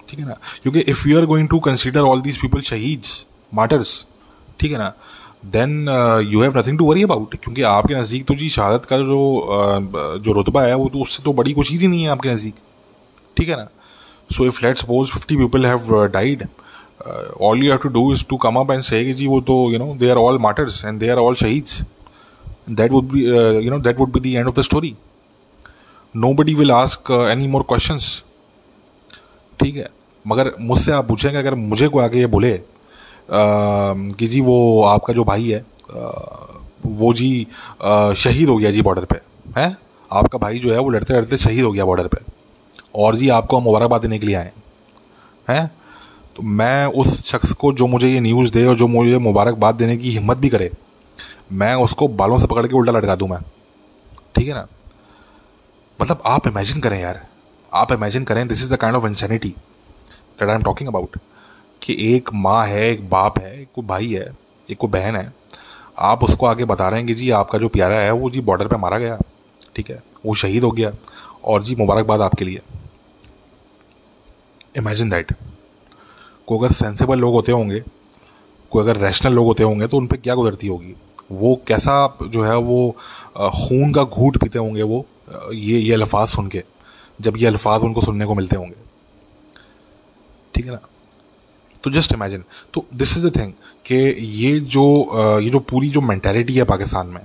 ठीक 0.10 0.20
है 0.20 0.26
ना? 0.26 0.38
क्योंकि 0.64 0.80
if 0.82 1.08
you 1.08 1.18
are 1.20 1.26
going 1.26 1.50
to 1.50 1.60
consider 1.60 2.02
all 2.02 2.22
these 2.22 2.38
people 2.42 2.62
shaheed 2.62 3.04
martyrs 3.54 4.06
ठीक 4.60 4.72
है 4.72 4.78
ना? 4.78 4.94
Then 5.46 5.88
you 6.32 6.42
have 6.42 6.58
nothing 6.58 6.78
to 6.78 6.86
worry 6.86 7.04
about 7.04 7.36
क्योंकि 7.36 7.62
आपके 7.62 7.96
नज़दीक 7.96 8.26
तो 8.26 8.36
जी 8.36 8.50
शहादत 8.50 8.86
का 8.86 8.98
जो 8.98 10.22
जो 10.26 10.32
रुतबा 10.34 10.64
है 10.64 10.76
वो 10.76 10.90
तो 10.94 11.00
उससे 11.00 11.24
तो 11.24 11.34
बड़ी 11.34 11.54
कोई 11.54 11.66
चीज़ 11.66 11.82
ही 11.82 11.88
नहीं 11.88 12.04
है 12.04 12.10
आपके 12.10 12.30
नज़दीक 12.30 12.56
ठीक 13.38 13.50
है 13.50 13.56
ना? 13.56 13.68
So 14.36 14.46
if 14.46 14.66
let 14.66 14.78
suppose 14.78 15.12
fifty 15.12 15.38
people 15.38 15.66
have 15.66 16.06
died 16.14 16.48
all 17.42 17.64
you 17.64 17.72
have 17.72 17.78
to 17.78 17.90
do 17.90 18.12
is 18.14 18.26
to 18.30 18.38
come 18.38 18.56
up 18.56 18.72
and 18.72 18.82
say 18.82 19.14
जी 19.14 19.28
वो 19.28 19.40
तो 19.42 19.72
you 19.72 19.80
know 19.80 19.94
they 19.96 20.10
are 20.10 20.18
all 20.18 20.40
martyrs 20.40 20.84
and 20.86 21.00
they 21.00 21.10
are 21.10 21.18
all 21.18 21.36
shaheeds 21.36 21.82
that 22.70 22.92
would 22.92 23.12
be 23.12 23.26
you 23.66 23.72
know 23.72 23.80
that 23.80 24.00
would 24.00 24.12
be 24.12 24.20
the 24.20 24.38
end 24.38 24.48
of 24.48 24.56
the 24.56 24.62
story 24.62 24.96
nobody 26.34 26.56
will 26.56 26.72
ask 26.72 27.12
any 27.32 27.48
more 27.48 27.64
question 27.70 28.00
ठीक 29.60 29.76
है? 29.76 29.90
मगर 30.26 30.52
मुझसे 30.60 30.92
आप 30.92 31.08
पूछेंगे 31.08 31.38
अगर 31.38 31.56
मुझे 31.56 31.88
कोई 31.88 32.04
आके 32.04 32.20
ये 32.20 32.28
बोले 32.28 32.60
कि 33.32 34.28
जी 34.28 34.42
वो 34.42 34.84
आपका 34.84 35.14
जो 35.14 35.24
भाई 35.24 35.50
है 35.50 35.60
आ, 35.60 36.10
वो 36.86 37.14
जी 37.14 37.48
शहीद 38.24 38.50
हो 38.50 38.58
गया 38.58 38.72
जी 38.72 38.82
बॉर्डर 38.82 39.06
पे 39.06 39.20
हैं? 39.60 39.78
आपका 40.12 40.38
भाई 40.38 40.60
जो 40.60 40.74
है 40.74 40.80
वो 40.80 40.90
लड़ते 40.90 41.14
लड़ते 41.14 41.38
शहीद 41.38 41.64
हो 41.64 41.72
गया 41.72 41.86
बॉर्डर 41.86 42.08
पे। 42.08 42.18
और 42.96 43.16
जी 43.16 43.30
आपको 43.30 43.58
हम 43.58 43.64
मुबारकबाद 43.64 44.02
देने 44.02 44.20
के 44.20 44.26
लिए 44.28 44.36
आए 44.36 44.52
हैं? 45.50 45.70
तो 46.38 46.44
मैं 46.44 46.86
उस 46.86 47.26
शख्स 47.26 47.52
को 47.52 47.74
जो 47.74 47.88
मुझे 47.88 48.08
ये 48.08 48.20
न्यूज़ 48.20 48.52
दे 48.52 48.66
और 48.66 48.76
जो 48.76 48.88
मुझे 48.88 49.18
मुबारकबाद 49.18 49.76
देने 49.76 49.98
की 49.98 50.12
हिम्मत 50.12 50.38
भी 50.38 50.50
करे, 50.50 50.72
मैं 51.52 51.76
उसको 51.76 52.08
बालों 52.08 52.40
से 52.40 52.48
पकड़ 52.48 52.68
के 52.68 52.76
उल्टा 52.76 52.92
लटका 52.92 53.16
दूँ 53.16 53.28
मैं। 53.30 53.40
ठीक 54.36 54.48
है 54.48 54.54
ना? 54.54 54.68
मतलब 56.02 56.22
आप 56.26 56.48
इमेजिन 56.48 56.82
करें 56.82 57.02
यार। 57.02 57.28
आप 57.74 57.92
इमेजिन 57.92 58.24
करें 58.24 58.48
this 58.48 58.62
is 58.62 58.74
the 58.74 58.78
kind 58.78 58.96
of 58.96 59.06
insanity 59.06 59.50
that 59.50 60.50
I 60.50 60.56
am 60.56 60.64
talking 60.64 60.90
about 60.90 61.20
कि 61.84 62.16
एक 62.16 62.30
माँ 62.34 62.68
है, 62.68 62.90
एक 62.90 63.10
बाप 63.10 63.40
है, 63.40 63.62
एक 63.62 63.68
कोई 63.76 63.86
भाई 63.86 64.14
है, 64.14 64.34
एक 64.70 64.78
कोई 64.78 64.90
बहन 64.90 65.16
है। 65.16 65.34
आप 66.00 66.24
उसको 66.24 66.46
आगे 66.46 66.66
बता 66.66 66.90
रहे 66.90 67.00
हैं 67.00 67.08
कि 67.08 67.14
जी, 67.14 67.30
आपका 67.30 67.58
जो 67.58 67.70
प्यारा 67.70 67.96
है, 67.96 68.12
वो 68.12 68.30
जी 68.30 68.42
बॉर्डर 68.42 68.68
पे 68.68 68.78
मारा 68.78 68.98
गया। 68.98 69.18
ठीक 69.76 69.90
है? 69.90 70.04
वो 70.26 70.34
शहीद 70.34 70.64
हो 70.64 70.72
गया। 70.72 70.92
और 71.46 71.64
जी, 71.64 71.76
मुबारकबाद 71.76 72.22
आपके 72.22 72.46
लिए। 72.46 72.62
इमेजिन 74.78 75.10
दैट 75.10 75.36
को 76.48 76.58
अगर 76.60 76.72
सेंसेबल 76.72 77.20
लोग 77.20 77.34
होते 77.34 77.52
होंगे 77.52 77.84
कोई 78.72 78.84
अगर 78.84 78.98
रैशनल 78.98 79.34
लोग 79.34 79.46
होते 79.46 79.64
होंगे 79.64 79.88
तो 79.88 79.98
उन 79.98 80.08
पर 80.08 80.18
क्या 80.18 80.36
गुजरती 80.36 80.68
होगी? 80.68 80.94
वो 81.32 81.56
कैसा 81.68 82.18
जो 82.24 82.44
है 82.44 82.58
वो 82.58 82.90
खून 83.38 83.94
का 83.94 84.04
घूट 84.04 84.38
पीते 84.38 84.60
होंगे 84.60 84.84
वो 84.84 85.06
ये 85.54 85.80
ये 85.80 85.94
अल्फाज 85.94 86.28
सुन 86.28 86.48
के, 86.48 86.64
जब 87.22 87.38
ये 87.38 87.48
अल्फाज 87.48 87.82
उनको 87.82 88.02
सुनने 88.02 88.26
को 88.26 88.36
मिलते 88.36 88.56
होंगे। 88.56 88.76
ठीक 90.56 90.66
है 90.66 90.72
ना? 90.72 90.80
तो 91.84 91.92
जस्ट 91.92 92.14
इमेजिन 92.14 92.44
तो 92.74 92.86
दिस 92.94 93.18
इज़ 93.18 93.28
द 93.28 93.36
थिंग 93.36 93.52
कि 93.86 93.96
ये 94.36 94.60
जो 94.60 95.40
ये 95.40 95.50
जो 95.50 95.60
पूरी 95.60 95.90
जो 95.90 96.02
मैंटेलिटी 96.02 96.56
है 96.56 96.64
पाकिस्तान 96.64 97.08
में 97.08 97.22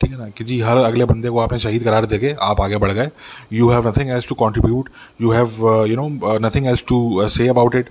ठीक 0.00 0.10
है 0.12 0.18
ना, 0.18 0.28
कि 0.28 0.44
जी, 0.44 0.58
हर 0.60 0.76
अगले 0.76 1.04
बंदे 1.04 1.28
को 1.30 1.38
आपने 1.38 1.58
शहीद 1.58 1.82
करार 1.84 2.06
देके 2.06 2.34
आप 2.42 2.60
आगे 2.60 2.76
बढ़ 2.76 2.90
गए। 2.92 3.08
You 3.52 3.68
have 3.70 3.88
nothing 3.88 4.10
as 4.10 4.28
to 4.28 4.34
contribute 4.34 4.88
you 5.22 5.30
have 5.30 5.84
you 5.88 5.96
know 5.96 6.38
nothing 6.38 6.66
as 6.66 6.84
to 6.88 7.28
say 7.28 7.46
about 7.48 7.74
it 7.74 7.88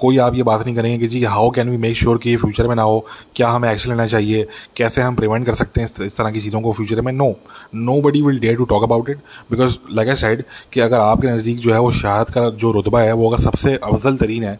कोई 0.00 0.18
आप 0.18 0.34
ये 0.34 0.42
बात 0.42 0.64
नहीं 0.66 0.74
करेंगे 0.76 0.98
कि 0.98 1.06
जी 1.08 1.22
how 1.24 1.50
can 1.50 1.70
we 1.70 1.76
make 1.76 1.96
sure 1.96 2.18
कि 2.18 2.30
ये 2.30 2.36
फ्यूचर 2.36 2.68
में 2.68 2.74
ना 2.74 2.82
हो? 2.82 3.04
क्या 3.36 3.48
हमें 3.48 3.70
एक्शन 3.70 3.90
लेना 3.90 4.06
चाहिए? 4.06 4.46
कैसे 4.76 5.02
हम 5.02 5.14
प्रिवेंट 5.16 5.46
कर 5.46 5.54
सकते 5.54 5.80
हैं 5.80 6.04
इस 6.06 6.16
तरह 6.16 6.30
की 6.30 6.40
चीज़ों 6.40 6.60
को 6.60 6.72
फ्यूचर 6.72 7.00
में? 7.00 7.12
No 7.12 7.34
nobody 8.02 8.22
will 8.22 8.40
dare 8.40 8.56
to 8.56 8.64
talk 8.64 8.82
about 8.82 9.10
it 9.10 9.18
because 9.50 9.76
like 9.92 10.08
I 10.08 10.14
said 10.16 10.42
कि 10.72 10.80
अगर 10.80 10.98
आपके 10.98 11.28
नज़दीक 11.28 11.58
जो 11.58 11.72
है 11.72 11.80
वो 11.80 11.90
शहादत 11.92 12.30
का 12.30 12.48
जो 12.50 12.72
रुतबा 12.72 13.00
है, 13.00 13.12
वो 13.12 13.30
अगर 13.30 13.42
सबसे 13.42 13.74
अफजल 13.74 14.16
तरीन 14.16 14.44
है, 14.44 14.58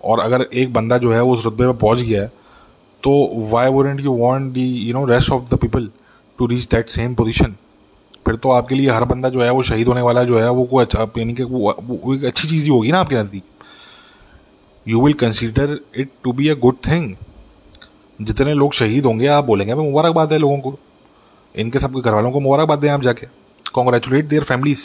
और 0.00 0.20
अगर 0.20 0.46
एक 0.54 0.72
बंदा 0.72 0.98
जो 0.98 1.12
है 1.12 1.22
वो 1.22 1.32
उस 1.32 1.44
रुतबे 1.44 1.66
पर 1.66 1.72
पहुँच 1.78 2.00
गया 2.00 2.22
है 2.22 2.32
तो 3.02 3.10
why 3.50 3.68
weren't 3.70 4.00
you 4.00 4.12
want 4.14 4.52
the 4.52 4.64
you 4.64 4.94
know 4.94 5.04
rest 5.06 5.30
of 5.32 5.50
the 5.50 5.58
people 5.58 5.88
to 6.42 6.46
reach 6.46 6.64
that 6.70 6.88
same 6.90 7.14
position 7.14 7.54
फिर 8.26 8.36
तो 8.36 8.50
आपके 8.50 8.74
लिए 8.74 8.90
हर 8.90 9.04
बंदा 9.04 9.28
जो 9.28 9.42
है 9.42 9.50
वो 9.50 9.62
शहीद 9.62 9.88
होने 9.88 10.00
वाला 10.02 10.22
जो 10.24 10.38
है 10.38 10.50
वो 10.50 10.64
कोई 10.64 10.84
अच्छा 10.84 11.02
यानी 11.18 11.34
कि 11.34 11.42
वो, 11.42 11.74
वो 11.80 12.14
एक 12.14 12.24
अच्छी 12.24 12.48
चीज़ 12.48 12.62
ही 12.64 12.70
होगी 12.70 12.92
ना 12.92 12.98
आपके 13.00 13.16
नज़दीक। 13.16 13.42
You 14.86 15.00
will 15.02 15.14
consider 15.14 15.78
it 15.96 16.10
to 16.24 16.32
be 16.32 16.48
a 16.48 16.54
good 16.58 16.76
thing 16.86 17.14
जितने 18.18 18.54
लोग 18.54 18.72
शहीद 18.72 19.06
होंगे 19.06 19.26
आप 19.26 19.44
बोलेंगे 19.44 19.74
भाई 19.74 19.84
मुबारकबाद 19.84 20.32
है 20.32 20.38
लोगों 20.38 20.58
को। 20.58 20.78
इनके 21.54 21.78
सबके 21.78 22.00
घर 22.00 22.14
वालों 22.14 22.30
को 22.32 22.40
मुबारकबाद 22.40 22.78
दें 22.78 22.88
आप 22.88 23.02
जाके। 23.02 23.26
कॉन्ग्रेचुलेट 23.74 24.28
देयर 24.28 24.42
फैमिलीज़ 24.42 24.84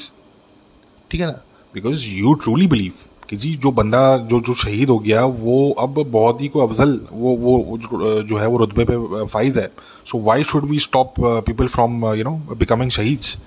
ठीक 1.12 1.22
है 1.22 1.28
ना? 1.28 1.40
बिकॉज़ 1.74 2.06
यू 2.08 2.34
ट्रूली 2.34 2.68
बिलीव 2.68 2.94
कि 3.29 3.36
जी, 3.38 3.53
जो 3.55 3.72
बंदा, 3.72 4.17
जो 4.19 4.39
जो 4.39 4.53
शहीद 4.55 4.89
हो 4.89 4.98
गया, 5.00 5.24
वो 5.24 5.72
अब 5.79 6.03
बहुत 6.07 6.41
ही 6.41 6.48
को 6.48 6.60
अफजल, 6.60 7.00
वो 7.12 7.36
वो 7.38 7.77
जो 8.24 8.38
है, 8.38 8.48
वो 8.48 8.57
रुतबे 8.57 8.86
पे 8.86 9.25
फाइज 9.25 9.57
है। 9.57 9.72
So 10.05 10.19
why 10.24 10.43
should 10.43 10.65
we 10.65 10.79
stop 10.79 11.13
people 11.19 11.67
from 11.67 12.05
you 12.13 12.24
know 12.24 12.31
becoming 12.53 12.91
शहीद्स 12.91 13.38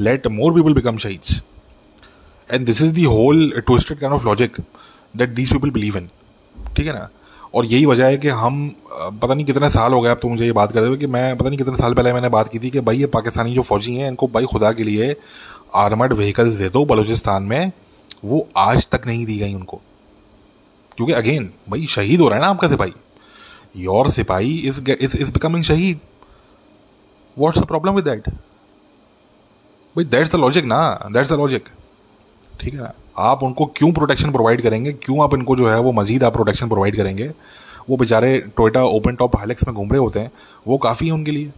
late 0.00 0.26
more 0.28 0.52
people 0.54 0.74
become 0.74 0.96
शहीद्स 0.98 1.42
and 2.48 2.66
this 2.66 2.82
is 2.82 2.92
the 2.94 3.04
whole 3.06 3.50
twisted 3.58 3.98
kind 3.98 4.14
of 4.14 4.24
logic 4.24 4.60
that 5.16 5.34
these 5.34 5.52
people 5.52 5.70
believe 5.70 5.96
in 5.98 6.08
ठीक 6.76 6.86
है 6.86 6.92
ना? 6.92 7.08
और 7.54 7.66
यही 7.66 7.86
वजह 7.86 8.06
है 8.06 8.16
कि 8.16 8.28
हम 8.28 8.68
पता 8.92 9.34
नहीं 9.34 9.44
कितने 9.46 9.68
साल 9.70 9.92
हो 9.92 10.00
गए, 10.00 10.10
अब 10.10 10.18
तो 10.22 10.28
मुझे 10.28 10.44
ये 10.44 10.52
बात 10.52 10.72
करते 10.72 10.86
हुए 10.86 10.96
कि 10.96 11.06
मैं, 11.06 11.36
पता 11.36 11.48
नहीं 11.48 11.58
कितने 11.58 11.76
साल 11.76 11.94
पहले 11.94 12.12
मैंने 12.12 12.28
बात 12.28 12.48
की 12.48 12.58
थी 12.58 12.70
कि 12.70 12.80
भाई 12.80 12.98
ये 12.98 13.06
पाकिस्तानी 13.08 13.54
जो 13.54 13.62
फौजी 13.62 13.94
हैं, 13.94 14.08
इनको 14.08 14.26
भाई 14.28 14.44
खुदा 14.44 14.72
के 14.72 14.82
लिए 14.82 15.14
आर्मड 15.76 16.12
व्हीकल्स 16.12 16.54
दे 16.54 16.68
दो 16.68 16.84
बलूचिस्तान 16.84 17.42
में। 17.42 17.72
वो 18.24 18.48
आज 18.56 18.88
तक 18.88 19.06
नहीं 19.06 19.24
दी 19.26 19.38
गई 19.38 19.54
उनको। 19.54 19.80
क्योंकि 20.96 21.12
अगेन 21.12 21.50
भाई, 21.68 21.86
शहीद 21.86 22.20
हो 22.20 22.28
रहा 22.28 22.38
है 22.38 22.44
ना 22.44 22.50
आपका 22.50 22.68
सिपाही। 22.68 22.92
योर 23.76 24.10
सिपाही 24.10 24.56
इज़ 24.58 24.90
इज़ 24.90 25.32
बिकमिंग 25.32 25.64
शहीद। 25.64 26.00
What's 27.36 27.58
the 27.58 27.64
problem 27.64 27.94
with 27.94 28.04
that 28.04 28.28
भाई 29.96 30.04
दैट्स 30.04 30.32
द 30.32 30.36
लॉजिक 30.36 30.64
ना 30.64 31.08
दैट्स 31.12 31.30
द 31.32 31.34
लॉजिक 31.34 31.68
ठीक 32.60 32.74
है 32.74 32.80
ना? 32.80 32.92
आप 33.18 33.42
उनको 33.42 33.66
क्यों 33.66 33.92
प्रोटेक्शन 33.92 34.32
प्रोवाइड 34.32 34.62
करेंगे? 34.62 34.92
क्यों 34.92 35.22
आप 35.22 35.34
इनको 35.34 35.56
जो 35.56 35.68
है 35.68 35.78
वो 35.80 35.92
मजीद 35.92 36.24
आप 36.24 36.32
प्रोटेक्शन 36.32 36.68
प्रोवाइड 36.68 36.96
करेंगे? 36.96 37.30
वो 37.90 37.96
बेचारे 37.96 38.38
टोयटा 38.56 38.82
ओपन 38.84 39.14
टॉप 39.14 39.36
हाइलेक्स 39.36 39.66
में 39.66 39.76
घूम 39.76 39.90
रहे 39.90 39.98
होते 39.98 40.20
हैं। 40.20 40.30
वो 40.66 40.78
काफ़ी 40.78 41.06
है 41.06 41.12
उनके 41.12 41.30
लिए। 41.30 41.52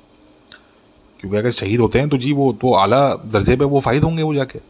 क्योंकि 1.21 1.37
अगर 1.37 1.51
शहीद 1.51 1.81
होते 1.81 1.99
हैं 1.99 2.09
तो 2.09 2.19
जी 2.19 2.33
वो 2.33 2.53
तो 2.53 2.73
आला 2.75 3.09
दर्जे 3.09 3.57
पे 3.57 3.65
वो 3.65 3.81
फायद 3.81 4.05
होंगे 4.05 4.23
वो 4.23 4.35
जाके। 4.35 4.61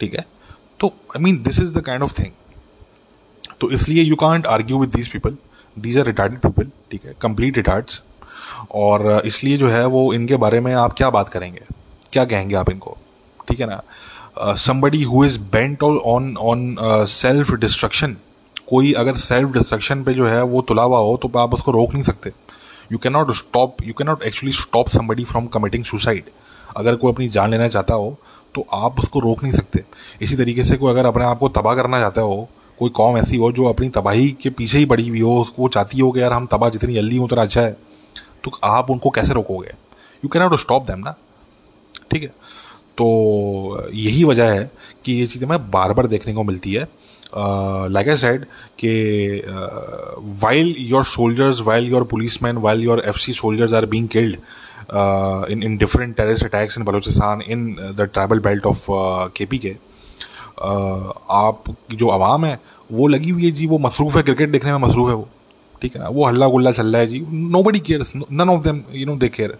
ठीक 0.00 0.14
है? 0.14 0.24
तो 0.80 0.86
I 0.86 1.22
mean 1.22 1.42
this 1.42 1.58
is 1.60 1.74
the 1.74 1.80
kind 1.86 2.02
of 2.02 2.12
thing 2.18 2.32
तो 3.60 3.70
इसलिए 3.70 4.02
you 4.02 4.16
can't 4.16 4.46
argue 4.46 4.78
with 4.80 4.90
these 4.90 5.08
people 5.12 5.36
these 5.76 5.98
are 5.98 6.06
retarded 6.06 6.38
people 6.40 6.70
ठीक 6.90 7.04
है? 7.04 7.14
कंप्लीट 7.22 7.56
रिटार्ड्स 7.56 8.02
और 8.74 9.22
इसलिए 9.26 9.56
जो 9.56 9.68
है 9.68 9.84
वो 9.88 10.12
इनके 10.14 10.36
बारे 10.36 10.60
में 10.60 10.72
आप 10.74 10.92
क्या 10.92 11.10
बात 11.10 11.28
करेंगे? 11.28 11.60
क्या 12.12 12.24
कहेंगे 12.24 12.54
आप 12.54 12.70
इनको? 12.70 12.96
ठीक 13.48 13.60
है 13.60 13.66
ना? 13.66 13.82
Somebody 14.56 15.02
who 15.02 15.24
is 15.24 15.38
bent 15.52 15.82
on 15.82 16.34
on 16.40 16.76
self 17.08 17.52
destruction 17.60 18.16
कोई 18.68 18.92
अगर 18.98 19.14
सेल्फ 19.18 19.52
डिस्ट्रक्शन 19.52 20.02
पे 20.04 20.12
जो 20.14 20.26
है 20.26 20.42
वो 20.42 20.60
तुला 20.62 20.82
हुआ 20.82 20.98
हो 20.98 21.16
तो 21.22 21.38
आप 21.38 21.54
उसको 21.54 21.72
रोक 21.72 21.92
नहीं 21.92 22.02
सकते. 22.02 22.32
You 22.92 22.98
can 22.98 23.12
not 23.12 23.30
stop 23.36 23.82
you 23.86 23.94
can 23.94 24.06
not 24.06 24.22
actually 24.22 24.52
stop 24.56 24.88
somebody 24.88 25.24
from 25.24 25.46
committing 25.54 25.84
suicide 25.84 26.30
अगर 26.76 26.96
कोई 26.96 27.12
अपनी 27.12 27.28
जान 27.28 27.50
लेना 27.50 27.68
चाहता 27.68 27.94
हो 27.94 28.16
तो 28.54 28.66
आप 28.74 28.98
उसको 28.98 29.20
रोक 29.20 29.42
नहीं 29.42 29.52
सकते। 29.52 29.84
इसी 30.22 30.36
तरीके 30.36 30.64
से 30.64 30.76
कोई 30.76 30.90
अगर 30.90 31.06
अपने 31.06 31.24
आप 31.24 31.38
को 31.38 31.48
तबाह 31.50 31.74
करना 31.74 32.00
चाहता 32.00 32.22
हो, 32.22 32.48
कोई 32.78 32.90
कौम 32.90 33.18
ऐसी 33.18 33.36
हो 33.36 33.50
जो 33.52 33.64
अपनी 33.66 33.88
तबाही 33.90 34.30
के 34.42 34.50
पीछे 34.50 34.78
ही 34.78 34.84
पड़ी 34.86 35.08
हुई 35.08 35.20
हो 35.20 35.40
उसको 35.40 35.62
वो 35.62 35.68
चाहती 35.68 35.98
हो 36.00 36.10
कि 36.12 36.20
यार 36.20 36.32
हम 36.32 36.46
तबाह 36.46 36.70
जितनी 36.70 36.94
जल्दी 36.94 37.16
हो 37.16 37.24
उतना 37.24 37.42
अच्छा 37.42 37.60
है 37.60 37.76
तो 38.44 38.50
आप 38.64 38.90
उनको 38.90 39.10
कैसे 39.10 39.34
रोकोगे? 39.34 39.68
You 40.22 40.28
can 40.28 40.42
not 40.42 40.58
stop 40.60 40.86
them 40.86 40.98
ना। 40.98 41.14
ठीक 42.10 42.22
है? 42.22 42.28
तो 42.98 43.88
यही 43.94 44.24
वजह 44.24 44.50
है 44.52 44.70
कि 45.04 45.12
ये 45.12 45.26
चीज़ें 45.26 45.48
मैं 45.48 45.58
बार 45.70 45.92
बार 45.92 46.06
देखने 46.06 46.32
को 46.34 46.42
मिलती 46.44 46.72
है। 46.72 46.88
लाइक 47.34 48.08
आई 48.08 48.16
साइड 48.16 48.44
कि 48.78 49.42
while 50.42 50.74
your 50.80 51.04
soldiers 51.06 51.60
while 51.60 51.88
your 51.90 52.04
police 52.04 52.42
man 52.42 52.56
while 52.58 52.82
your 52.84 53.02
F 53.06 53.18
C 53.18 53.32
soldiers 53.32 53.72
are 53.72 53.86
being 53.86 54.08
killed 54.08 54.36
in 54.90 55.62
in 55.62 55.76
different 55.78 56.16
terrorist 56.16 56.44
attacks 56.44 56.76
in 56.76 56.84
Balochistan 56.84 57.42
in 57.46 57.60
uh, 57.78 57.92
the 57.92 58.06
tribal 58.06 58.40
belt 58.46 58.64
of 58.70 58.80
uh, 58.90 59.28
KP 59.36 59.58
के 59.64 59.74
uh, 59.74 61.12
आप 61.30 61.64
जो 61.94 62.08
आवाम 62.08 62.44
है 62.44 62.60
वो 62.92 63.06
लगी 63.06 63.30
हुई 63.30 63.44
है 63.44 63.50
जी 63.50 63.66
वो 63.66 63.78
मसरूफ़ 63.78 64.16
है 64.16 64.22
क्रिकेट 64.22 64.50
देखने 64.50 64.72
में 64.72 64.78
मसरूफ़ 64.78 65.08
है 65.08 65.14
वो। 65.14 65.28
ठीक 65.82 65.96
है 65.96 66.02
ना? 66.02 66.08
वो 66.08 66.24
हल्ला 66.26 66.48
गुल्ला 66.48 66.72
चल 66.72 66.92
रहा 66.92 67.00
है 67.00 67.06
जी। 67.06 67.20
Nobody 67.62 67.80
cares 67.80 68.12
none 68.16 68.50
of 68.50 68.62
them 68.64 68.82
you 68.92 69.06
know 69.06 69.16
they 69.16 69.28
care 69.28 69.56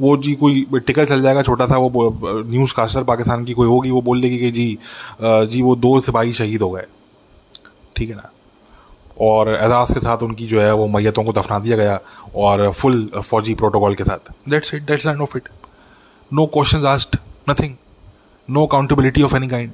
वो 0.00 0.16
जी 0.16 0.34
कोई 0.34 0.66
टिकट 0.74 1.08
चल 1.08 1.22
जाएगा 1.22 1.42
छोटा 1.42 1.66
सा 1.66 1.76
वो 1.76 2.44
न्यूज़ 2.50 2.74
कास्टर 2.74 3.02
पाकिस्तान 3.04 3.44
की 3.44 3.52
कोई 3.52 3.68
होगी 3.68 3.90
वो 3.90 4.02
बोल 4.02 4.20
देगी 4.22 4.38
कि 4.38 4.50
जी 4.50 4.78
जी 5.22 5.62
वो 5.62 5.76
दो 5.76 6.00
सिपाही 6.00 6.32
शहीद 6.32 6.62
हो 6.62 6.70
गए। 6.70 6.86
ठीक 7.96 8.08
है 8.10 8.16
ना? 8.16 8.30
और 9.16 9.48
एजाज 9.54 9.90
के 9.94 10.00
साथ 10.00 10.22
उनकी 10.22 10.46
जो 10.46 10.60
है 10.60 10.72
वो 10.74 10.86
मैतों 10.88 11.24
को 11.24 11.32
दफना 11.32 11.58
दिया 11.58 11.76
गया 11.76 11.98
और 12.34 12.70
फुल 12.72 13.06
फौजी 13.18 13.54
प्रोटोकॉल 13.54 13.94
के 13.94 14.04
साथ। 14.04 14.32
That's 14.48 14.74
it 14.74 14.82
that's 14.82 15.06
end 15.06 15.20
of 15.20 15.36
it 15.36 15.48
no 16.32 16.46
question 16.54 16.86
asked 16.86 17.16
nothing 17.50 17.74
no 18.48 18.66
accountability 18.66 19.22
of 19.22 19.36
any 19.36 19.48
kind 19.48 19.72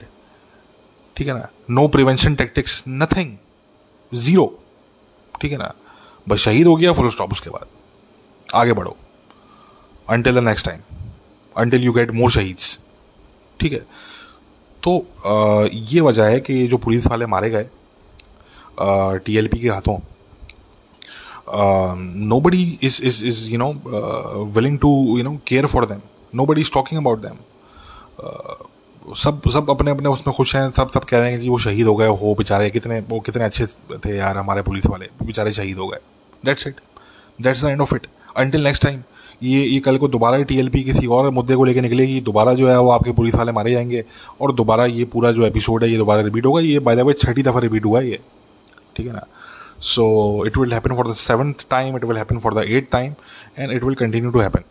ठीक 1.17 1.29
है 1.29 1.35
ना? 1.35 1.49
No 1.71 1.87
prevention 1.89 2.35
tactics 2.35 2.83
nothing 2.89 3.37
zero 4.13 4.47
ठीक 5.41 5.53
है 5.53 5.59
ना? 5.59 5.73
बस 6.29 6.39
शहीद 6.39 6.67
हो 6.67 6.77
गया 6.77 6.93
फुल 6.93 7.09
स्टॉप 7.11 7.33
उसके 7.33 7.51
बाद। 7.51 7.67
आगे 8.55 8.73
बढ़ो। 8.73 8.97
Until 10.09 10.35
the 10.35 10.45
next 10.45 10.67
time 10.67 10.81
until 11.57 11.85
you 11.85 11.93
get 11.93 12.15
more 12.15 12.31
शहीद्स 12.31 12.79
ठीक 13.61 13.73
है? 13.73 13.79
तो 14.83 14.99
आ, 15.27 15.69
ये 15.73 16.01
वजह 16.01 16.25
है 16.25 16.41
कि 16.41 16.67
जो 16.67 16.77
पुलिस 16.79 17.07
वाले 17.07 17.27
मारे 17.27 17.51
गए 17.51 17.69
टीएलपी 18.79 19.59
के 19.59 19.69
हाथों 19.69 19.99
nobody 22.41 22.63
is 22.83 23.03
is 23.03 23.25
is 23.25 23.51
you 23.51 23.59
know 23.59 23.73
willing 24.55 24.79
to 24.79 24.91
you 25.19 25.25
know 25.25 25.37
care 25.47 25.67
for 25.67 25.87
them 25.87 26.01
nobody 26.47 26.61
is 26.61 26.73
talking 26.73 27.01
about 27.01 27.23
them 27.23 27.37
सब 29.17 29.49
सब 29.51 29.71
अपने 29.71 29.91
अपने 29.91 30.09
उसमें 30.09 30.35
खुश 30.37 30.55
हैं, 30.57 30.71
सब 30.71 30.91
सब 30.91 31.05
कह 31.05 31.19
रहे 31.19 31.31
हैं 31.33 31.41
कि 31.41 31.49
वो 31.49 31.59
शहीद 31.59 31.87
हो 31.87 31.95
गए 31.97 32.07
हो 32.09 32.35
बेचारे 32.39 32.69
कितने, 32.71 32.99
वो 33.01 33.21
कितने 33.21 33.45
अच्छे 33.45 33.67
थे 34.05 34.17
यार 34.17 34.39
हमारे 34.39 34.63
पुलिस 34.63 34.87
वाले, 34.87 35.07
बेचारे 35.23 35.53
शहीद 35.53 35.79
हो 35.79 35.87
गए। 35.89 35.99
That's 36.45 36.67
it 36.67 36.81
that's 37.39 37.65
the 37.65 37.69
end 37.69 37.81
of 37.81 37.95
it 37.95 38.07
until 38.37 38.65
next 38.65 38.83
time 38.83 39.03
ये 39.43 39.63
ये 39.63 39.79
कल 39.81 39.99
को 39.99 40.09
दोबारा 40.09 40.43
टीएलपी 40.43 40.83
किसी 40.83 41.07
और 41.07 41.31
मुद्दे 41.31 41.55
को 41.57 41.65
लेकर 41.65 41.81
निकलेगी, 41.81 42.21
दोबारा 42.21 42.55
जो 42.55 42.69
है 42.69 42.79
वो 42.81 42.91
आपके 42.91 43.13
पुलिस 43.13 43.35
वाले 43.35 43.53
मारे 43.53 43.71
जाएँगे, 43.73 44.05
और 44.41 44.53
दोबारा 44.53 44.85
ये 44.87 45.05
पूरा 45.05 45.33
जो 45.33 45.47
एपिसोड 45.47 45.85
है, 45.85 45.91
ये 45.91 45.97
दोबारा 45.97 46.23
रिपीट 46.23 46.47
होगा, 46.47 46.61
ये 46.61 46.79
बाय 46.79 46.97
द 46.97 47.01
वे 47.01 47.13
छठी 47.13 47.43
दफ़ा 47.43 47.61
रिपीट 47.61 47.85
हुआ 47.85 48.01
ये। 48.01 48.21
ठीक 49.01 49.09
है 49.09 49.15
ना? 49.15 49.27
So 49.81 50.07
it 50.47 50.57
will 50.59 50.73
happen 50.73 50.95
for 50.97 51.09
the 51.09 51.13
seventh 51.15 51.67
time 51.71 51.97
it 51.97 52.05
will 52.05 52.17
happen 52.17 52.39
for 52.39 52.55
the 52.55 52.65
eight 52.69 52.91
time 52.93 53.15
and 53.59 53.73
it 53.73 53.85
will 53.85 53.95
continue 53.95 54.31
to 54.31 54.41
happen 54.41 54.65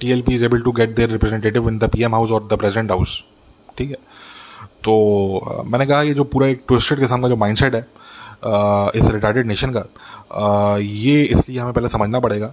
T 0.00 0.10
L 0.10 0.22
P 0.22 0.34
is 0.34 0.44
able 0.44 0.60
to 0.60 0.72
get 0.72 0.94
their 0.96 1.10
representative 1.10 1.68
in 1.68 1.78
the 1.78 1.90
P 1.90 2.02
M 2.02 2.14
house 2.14 2.32
और 2.32 2.46
the 2.52 2.58
present 2.58 2.90
house 2.90 3.22
ठीक 3.78 3.90
है? 3.90 3.96
तो 4.84 4.94
uh, 5.44 5.66
मैंने 5.66 5.86
कहा 5.86 6.02
ये 6.02 6.14
जो 6.14 6.24
पूरा 6.24 6.46
एक 6.46 6.62
ट्विस्टेड 6.68 7.00
किस्म 7.00 7.20
का 7.22 7.28
जो 7.28 7.36
माइंड 7.36 7.56
सेट 7.56 7.74
है 7.74 7.82
uh, 7.82 8.96
इस 8.96 9.10
रिटायर्ड 9.10 9.46
नेशन 9.46 9.72
का 9.76 9.82
uh, 9.82 10.82
ये 10.82 11.22
इसलिए 11.22 11.58
हमें 11.58 11.72
पहले 11.72 11.88
समझना 11.88 12.20
पड़ेगा 12.20 12.52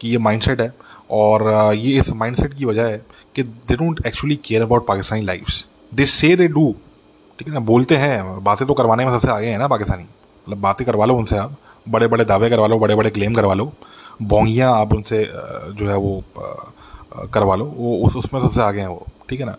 कि 0.00 0.08
ये 0.08 0.18
माइंड 0.18 0.42
सेट 0.42 0.60
है 0.60 0.72
और 1.10 1.42
uh, 1.42 1.74
ये 1.74 1.98
इस 2.00 2.12
माइंड 2.12 2.36
सेट 2.36 2.54
की 2.54 2.64
वजह 2.64 2.86
है 2.86 3.00
कि 3.34 3.42
they 3.42 3.76
don't 3.76 4.06
actually 4.06 4.36
care 4.44 4.62
about 4.62 4.86
Pakistani 4.86 5.22
lifes 5.22 5.66
they 5.94 6.06
say 6.06 6.36
they 6.36 6.48
do 6.48 6.74
ठीक 7.40 7.48
है 7.48 7.54
ना, 7.54 7.60
बोलते 7.60 7.96
हैं, 7.96 8.42
बातें 8.44 8.66
तो 8.68 8.74
करवाने 8.74 9.04
में 9.04 9.10
सबसे 9.12 9.28
आगे 9.32 9.46
हैं 9.48 9.58
ना 9.58 9.66
पाकिस्तानी। 9.68 10.02
मतलब 10.02 10.58
बातें 10.60 10.84
करवा 10.86 11.04
लो 11.06 11.14
उनसे 11.16 11.36
आप 11.38 11.56
बड़े 11.88 12.06
बड़े 12.06 12.24
दावे 12.24 12.50
करवा 12.50 12.66
लो 12.66 12.78
बड़े 12.78 12.94
बड़े 12.94 13.10
क्लेम 13.10 13.34
करवा 13.34 13.54
लो, 13.54 13.72
बोंगियाँ 14.22 14.72
आप 14.80 14.92
उनसे 14.94 15.24
जो 15.24 15.88
है 15.88 15.96
वो 15.96 16.22
करवा 17.34 17.54
लो, 17.56 17.64
वो 17.66 17.96
उस, 18.06 18.16
उसमें 18.16 18.40
सबसे 18.40 18.60
आगे 18.62 18.80
हैं 18.80 18.88
वो, 18.88 19.06
ठीक 19.28 19.40
है 19.40 19.46
ना? 19.46 19.56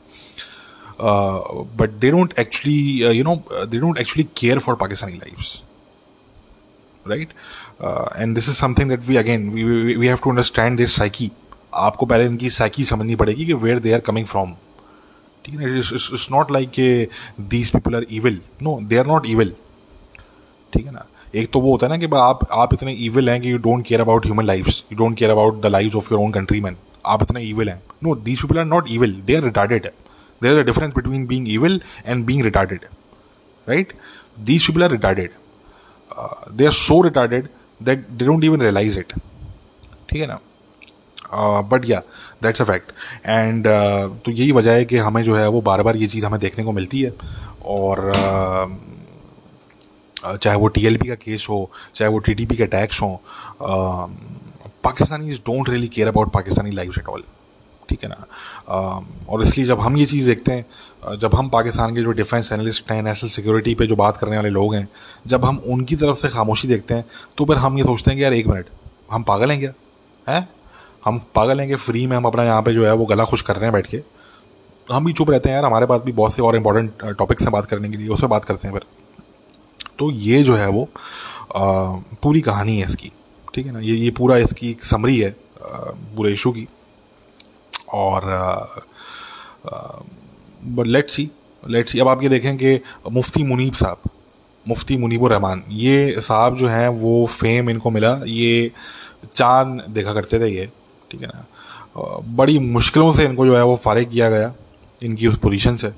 But 1.79 1.89
they 1.99 2.11
don't 2.11 2.33
actually 2.39 3.17
you 3.17 3.23
know 3.23 3.35
they 3.65 3.77
don't 3.79 3.97
actually 3.99 4.27
care 4.37 4.59
for 4.59 4.75
Pakistani 4.81 5.13
lifes 5.15 5.61
right 7.05 7.29
and 8.15 8.35
this 8.35 8.49
is 8.49 8.55
something 8.55 8.89
that 8.89 9.07
we 9.07 9.15
again 9.17 9.49
we 9.51 10.07
have 10.07 10.17
to 10.23 10.29
understand 10.29 10.77
this 10.77 10.95
psyche 10.95 11.31
आपको 11.87 12.05
पहले 12.05 12.25
इनकी 12.25 12.49
साइकी 12.49 12.83
समझनी 12.85 13.15
पड़ेगी 13.15 13.45
कि 13.45 13.53
where 13.63 13.79
they 13.79 13.93
are 13.93 13.99
coming 14.09 14.25
from 14.27 14.53
ठीक 15.45 15.59
है 15.59 15.77
it's 15.77 16.27
not 16.31 16.51
like 16.51 16.69
के 16.79 16.87
these 17.49 17.69
people 17.71 17.95
are 17.95 18.05
evil 18.11 18.39
no 18.63 18.79
they 18.89 18.97
are 18.97 19.07
not 19.07 19.25
evil 19.27 19.53
ठीक 20.73 20.85
है 20.85 20.91
ना? 20.91 21.05
एक 21.35 21.49
तो 21.51 21.59
वो 21.59 21.71
होता 21.71 21.87
है 21.87 21.91
ना 21.91 21.97
कि 21.97 22.15
आप 22.15 22.39
आप 22.51 22.73
इतने 22.73 22.93
ईविल 23.05 23.29
हैं 23.29 23.39
कि 23.41 23.51
you 23.51 23.57
don't 23.57 23.85
care 23.87 24.01
about 24.01 24.25
human 24.25 24.45
life 24.45 24.67
you 24.67 24.97
don't 24.97 25.17
care 25.17 25.31
about 25.31 25.61
the 25.61 25.65
life 25.65 25.95
of 25.95 26.13
your 26.13 26.21
own 26.21 26.31
country 26.31 26.61
man 26.61 26.77
आप 27.05 27.23
इतने 27.23 27.43
ईविल 27.43 27.69
हैं. 27.69 27.81
No 28.03 28.15
these 28.15 28.41
people 28.41 28.59
are 28.59 28.65
not 28.65 28.91
evil 28.91 29.13
they 29.25 29.35
are 29.35 29.43
retarded 29.43 29.87
there 30.41 30.51
is 30.51 30.59
a 30.59 30.63
difference 30.65 30.93
between 30.95 31.25
being 31.27 31.49
evil 31.53 31.81
and 32.05 32.25
being 32.25 32.43
retarded 32.43 32.85
right 33.67 33.93
these 34.39 34.67
people 34.67 34.83
are 34.83 34.91
retarded 34.91 35.31
they 36.57 36.65
are 36.65 36.71
so 36.71 37.01
retarded 37.01 37.47
that 37.81 38.07
they 38.09 38.25
don't 38.25 38.43
even 38.43 38.61
realise 38.61 38.99
it 38.99 39.13
ठीक 39.13 40.21
है 40.21 40.27
ना? 40.27 40.39
But 41.33 41.85
या 41.89 42.01
that's 42.43 42.61
a 42.61 42.65
fact 42.65 42.91
and 43.25 43.67
तो 44.25 44.31
यही 44.31 44.51
वजह 44.51 44.71
है 44.71 44.85
कि 44.85 44.97
हमें 44.97 45.21
जो 45.23 45.35
है 45.35 45.47
वो 45.47 45.61
बार 45.61 45.83
बार 45.83 45.97
ये 45.97 46.07
चीज़ 46.07 46.25
हमें 46.25 46.39
देखने 46.39 46.63
को 46.63 46.71
मिलती 46.71 47.01
है। 47.01 47.13
और 47.65 48.11
uh, 48.11 48.69
चाहे 50.37 50.57
वो 50.57 50.67
टीएलपी 50.67 51.07
का 51.07 51.15
केस 51.15 51.45
हो 51.49 51.69
चाहे 51.95 52.11
वो 52.11 52.19
टी 52.19 52.33
टी 52.33 52.45
पी 52.45 52.55
के 52.55 52.65
टैक्स 52.67 53.01
हो 53.01 53.21
Pakistani 54.83 55.33
don't 55.47 55.69
really 55.69 55.87
care 55.87 56.07
about 56.07 56.31
Pakistani 56.33 56.71
life 56.71 56.97
at 56.97 57.07
all 57.09 57.23
ठीक 57.89 58.03
है 58.03 58.09
ना? 58.09 58.25
और 59.29 59.41
इसलिए 59.43 59.65
जब 59.65 59.79
हम 59.79 59.97
ये 59.97 60.05
चीज़ 60.05 60.27
देखते 60.27 60.51
हैं 60.51 61.17
जब 61.17 61.35
हम 61.35 61.49
पाकिस्तान 61.49 61.95
के 61.95 62.01
जो 62.01 62.11
डिफेंस 62.11 62.51
एनालिस्ट 62.53 62.91
हैं 62.91 63.01
नेशनल 63.03 63.29
सिक्योरिटी 63.29 63.73
पे 63.75 63.87
जो 63.87 63.95
बात 63.95 64.17
करने 64.17 64.35
वाले 64.35 64.49
लोग 64.49 64.75
हैं 64.75 64.87
जब 65.27 65.45
हम 65.45 65.57
उनकी 65.73 65.95
तरफ़ 65.95 66.17
से 66.17 66.29
खामोशी 66.29 66.67
देखते 66.67 66.93
हैं 66.93 67.05
तो 67.37 67.45
फिर 67.45 67.57
हम 67.57 67.77
ये 67.77 67.83
सोचते 67.83 68.11
हैं 68.11 68.17
कि 68.17 68.23
यार 68.23 68.33
एक 68.33 68.47
मिनट 68.47 68.65
हम 69.11 69.23
पागल 69.23 69.51
हैं 69.51 69.59
क्या? 69.59 69.73
हैं? 70.27 70.47
हम 71.03 71.19
पागल 71.35 71.59
हैं 71.59 71.67
कि 71.69 71.75
फ्री 71.77 72.05
में 72.07 72.15
हम 72.17 72.25
अपना 72.25 72.43
यहाँ 72.43 72.61
पे 72.61 72.73
जो 72.73 72.85
है 72.85 72.93
वो 72.93 73.05
गला 73.05 73.25
खुश 73.25 73.41
कर 73.41 73.55
रहे 73.55 73.65
हैं 73.65 73.73
बैठ 73.73 73.87
के। 73.87 74.01
हम 74.87 75.05
भी 75.05 75.13
चुप 75.13 75.29
रहते 75.29 75.49
हैं 75.49 75.55
यार 75.55 75.65
हमारे 75.65 75.85
पास 75.85 76.01
भी 76.01 76.11
बहुत 76.11 76.33
से 76.33 76.41
और 76.41 76.55
इंपॉर्टेंट 76.55 77.03
टॉपिक्स 77.17 77.43
हैं 77.43 77.51
बात 77.51 77.65
करने 77.65 77.89
के 77.89 77.97
लिए 77.97 78.07
उससे 78.09 78.27
बात 78.27 78.45
करते 78.45 78.67
हैं 78.67 78.73
फिर। 78.73 78.85
तो 79.99 80.09
ये 80.11 80.41
जो 80.43 80.55
है 80.55 80.67
वो 80.69 80.83
आ, 81.55 81.61
पूरी 82.23 82.41
कहानी 82.41 82.77
है 82.79 82.85
इसकी 82.85 83.11
ठीक 83.53 83.65
है 83.65 83.71
ना? 83.71 83.79
ये 83.79 83.95
ये 83.95 84.11
पूरा 84.11 84.37
इसकी 84.37 84.69
एक 84.71 84.83
समरी 84.85 85.17
है 85.19 85.35
पूरे 85.61 86.31
इशू 86.33 86.51
की। 86.51 86.67
और 87.93 88.25
लेट 90.87 91.09
सी 91.09 91.29
लेट 91.63 91.87
सी 91.87 91.99
अब 91.99 92.07
आप 92.07 92.23
ये 92.23 92.29
देखें 92.29 92.55
कि 92.57 92.79
मुफ्ती 93.11 93.43
मुनीब 93.43 93.73
साहब 93.73 94.09
मुफ्ती 94.65 94.97
मुनीबुर 94.97 95.31
रहमान 95.31 95.63
ये 95.69 96.21
साहब 96.21 96.55
जो 96.57 96.67
हैं 96.67 96.87
वो 96.99 97.25
फेम 97.31 97.69
इनको 97.69 97.89
मिला 97.91 98.19
ये 98.25 98.71
चाँद 99.35 99.83
देखा 99.89 100.13
करते 100.13 100.39
थे 100.39 100.49
ये। 100.49 100.69
ठीक 101.11 101.21
है 101.21 101.27
ना? 101.27 101.45
बड़ी 102.35 102.57
मुश्किलों 102.59 103.11
से 103.13 103.25
इनको 103.25 103.45
जो 103.45 103.55
है 103.55 103.63
वो 103.63 103.75
फारिग 103.75 104.09
किया 104.11 104.29
गया, 104.29 104.53
इनकी 105.01 105.27
उस 105.27 105.37
पोजीशन 105.37 105.75
से। 105.75 105.91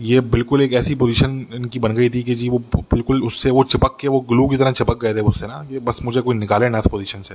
ये 0.00 0.20
बिल्कुल 0.32 0.62
एक 0.62 0.72
ऐसी 0.72 0.94
पोजीशन 0.94 1.30
इनकी 1.54 1.78
बन 1.78 1.94
गई 1.94 2.08
थी 2.10 2.22
कि 2.22 2.34
जी 2.34 2.48
वो 2.48 2.58
बिल्कुल 2.74 3.22
उससे 3.24 3.50
वो 3.50 3.64
चिपक 3.64 3.96
के, 4.00 4.08
वो 4.08 4.20
ग्लू 4.28 4.46
की 4.48 4.56
तरह 4.56 4.70
चिपक 4.72 5.00
गए 5.02 5.14
थे 5.14 5.20
उससे 5.22 5.46
ना, 5.46 5.64
कि 5.70 5.78
बस 5.78 6.00
मुझे 6.04 6.20
कोई 6.20 6.36
निकाले 6.36 6.68
ना 6.68 6.78
इस 6.78 6.86
पोजीशन 6.90 7.22
से। 7.22 7.34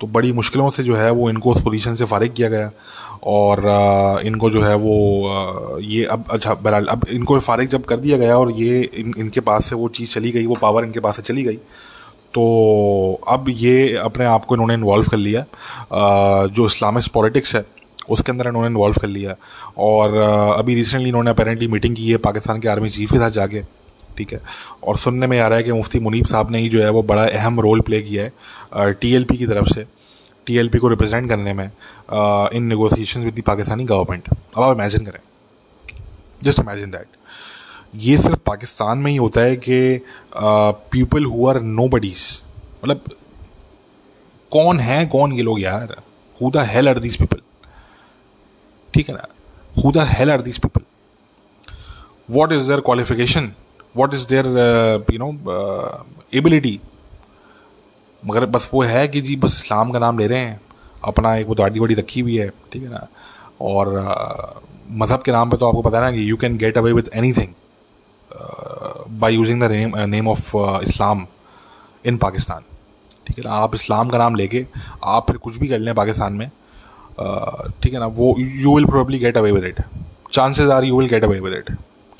तो 0.00 0.06
बड़ी 0.06 0.32
मुश्किलों 0.32 0.68
से 0.70 0.82
जो 0.82 0.94
है 0.96 1.10
वो 1.10 1.28
इनको 1.30 1.50
उस 1.50 1.62
पोजीशन 1.62 1.94
से 1.94 2.04
फारिग 2.04 2.32
किया 2.34 2.48
गया। 2.48 2.70
और 3.24 4.20
इनको 4.26 4.50
जो 4.50 4.62
है 4.62 4.74
वो 4.76 5.78
ये 5.82 6.04
अब 6.04 6.24
अच्छा 6.30 6.54
बहरहाल, 6.54 6.86
अब 6.86 7.06
इनको 7.10 7.38
फारिग 7.40 7.68
जब 7.68 7.84
कर 7.84 7.96
दिया 7.96 8.18
गया 8.18 8.38
और 8.38 8.50
ये 8.52 8.82
इन, 8.82 9.14
इनके 9.18 9.40
पास 9.40 9.66
से 9.66 9.76
वो 9.76 9.88
चीज़ 9.90 10.14
चली 10.14 10.30
गई, 10.30 10.46
वो 10.46 10.54
पावर 10.62 10.84
इनके 10.84 11.00
पास 11.00 11.16
से 11.16 11.22
चली 11.22 11.42
गई 11.42 11.58
तो 12.34 13.20
अब 13.28 13.46
ये 13.48 13.94
अपने 13.96 14.24
आप 14.24 14.44
को 14.44 14.54
इन्होंने 14.54 14.74
इन्वॉल्व 14.74 15.08
कर 15.08 15.16
लिया। 15.16 15.44
जो 16.48 16.66
इस्लामिस्ट 16.66 17.12
पॉलिटिक्स 17.12 17.54
है, 17.56 17.64
उसके 18.08 18.32
अंदर 18.32 18.48
इन्होंने 18.48 18.68
इन्वॉल्व 18.68 18.96
कर 19.00 19.08
लिया। 19.08 19.34
और 19.78 20.16
अभी 20.58 20.74
रिसेंटली 20.74 21.08
इन्होंने 21.08 21.30
अपेरेंटली 21.30 21.68
मीटिंग 21.68 21.96
की 21.96 22.10
है 22.10 22.16
पाकिस्तान 22.26 22.60
के 22.60 22.68
आर्मी 22.68 22.90
चीफ 22.90 23.12
के 23.12 23.18
साथ 23.18 23.30
जाके, 23.30 23.62
ठीक 24.18 24.32
है? 24.32 24.40
और 24.82 24.96
सुनने 24.96 25.26
में 25.26 25.38
आ 25.40 25.46
रहा 25.46 25.58
है 25.58 25.64
कि 25.64 25.72
मुफ्ती 25.72 25.98
मुनीब 26.00 26.26
साहब 26.26 26.50
ने 26.50 26.58
ही 26.58 26.68
जो 26.68 26.82
है, 26.82 26.90
वो 26.90 27.02
बड़ा 27.04 27.24
अहम 27.24 27.60
रोल 27.60 27.80
प्ले 27.80 28.00
किया 28.02 28.24
है 28.24 28.92
टीएलपी 28.92 29.36
की 29.36 29.46
तरफ़ 29.46 29.72
से 29.74 29.86
टीएलपी 30.46 30.78
को 30.78 30.88
रिप्रेजेंट 30.88 31.28
करने 31.28 31.52
में 31.52 31.64
in 32.54 32.64
negotiation 32.64 33.20
with 33.20 33.34
the 33.34 33.42
Pakistani 33.46 33.84
government 33.84 34.28
अब 34.28 34.62
आप 34.62 34.76
इमेजिन 34.76 35.04
करें। 35.04 35.20
जस्ट 36.42 36.60
इमेजिन 36.60 36.90
दैट 36.90 37.06
ये 37.94 38.16
सिर्फ़ 38.18 38.38
पाकिस्तान 38.46 38.98
में 38.98 39.10
ही 39.10 39.16
होता 39.16 39.40
है 39.40 39.56
कि 39.56 40.00
people 40.92 41.24
who 41.24 41.46
are 41.48 41.60
no 41.60 41.88
buddies 41.88 42.20
मतलब 42.84 43.04
कौन 44.52 44.78
है 44.80 45.04
कौन 45.06 45.32
ये 45.32 45.42
लोग 45.42 45.60
यार? 45.60 45.94
Who 46.40 46.50
the 46.50 46.64
hell 46.70 46.88
are 46.88 46.98
these 46.98 47.16
people 47.16 47.40
ठीक 48.94 49.08
है 49.08 49.14
ना? 49.14 49.26
Who 49.74 49.92
the 49.92 50.06
hell 50.10 50.30
are 50.30 50.42
these 50.42 50.58
people 50.58 50.82
what 52.30 52.52
is 52.52 52.68
their 52.68 52.80
qualification 52.80 53.50
what 53.96 54.14
is 54.14 54.26
their 54.28 54.46
you 55.12 55.18
know 55.18 55.30
ability 56.34 56.78
मगर 58.22 58.46
बस 58.46 58.68
वो 58.74 58.82
है 58.82 59.06
कि 59.08 59.20
जी 59.20 59.36
बस 59.36 59.58
इस्लाम 59.62 59.90
का 59.90 59.98
नाम 59.98 60.18
ले 60.18 60.26
रहे 60.26 60.38
हैं। 60.38 60.60
अपना 61.04 61.34
एक 61.36 61.46
वो 61.46 61.54
दाढ़ी 61.54 61.80
वाड़ी 61.80 61.94
रखी 61.94 62.20
हुई 62.20 62.36
है 62.36 62.48
ठीक 62.72 62.82
है 62.82 62.88
ना? 62.90 63.06
और 63.60 63.86
uh, 64.04 64.62
मज़हब 64.90 65.22
के 65.22 65.32
नाम 65.32 65.50
पे 65.50 65.56
तो 65.56 65.68
आपको 65.68 65.82
पता 65.82 65.98
है 65.98 66.04
ना 66.04 66.10
कि 66.12 66.30
you 66.30 66.36
can 66.36 66.56
get 66.58 66.78
away 66.78 66.92
with 66.92 67.10
anything 67.32 67.54
by 68.34 69.34
using 69.34 69.60
the 69.62 69.70
name 69.72 69.96
name 70.10 70.28
of 70.28 70.56
Islam 70.82 71.26
in 72.04 72.16
Pakistan 72.18 72.62
ठीक 73.26 73.38
है 73.38 73.44
ना? 73.44 73.50
आप 73.52 73.74
इस्लाम 73.74 74.08
का 74.10 74.18
नाम 74.18 74.34
लेके 74.36 74.66
आप 75.04 75.26
फिर 75.26 75.36
कुछ 75.38 75.56
भी 75.56 75.68
कर 75.68 75.78
लें 75.78 75.94
पाकिस्तान 75.94 76.32
में 76.32 76.48
ठीक 77.82 77.92
है 77.92 78.00
ना? 78.00 78.06
वो 78.06 78.34
you 78.38 78.74
will 78.76 78.86
probably 78.86 79.18
get 79.18 79.36
away 79.38 79.52
with 79.52 79.64
it 79.64 79.80
chances 80.32 80.70
are 80.70 80.84
you 80.84 80.98
will 80.98 81.08
get 81.08 81.24
away 81.24 81.40
with 81.40 81.54
it 81.54 81.70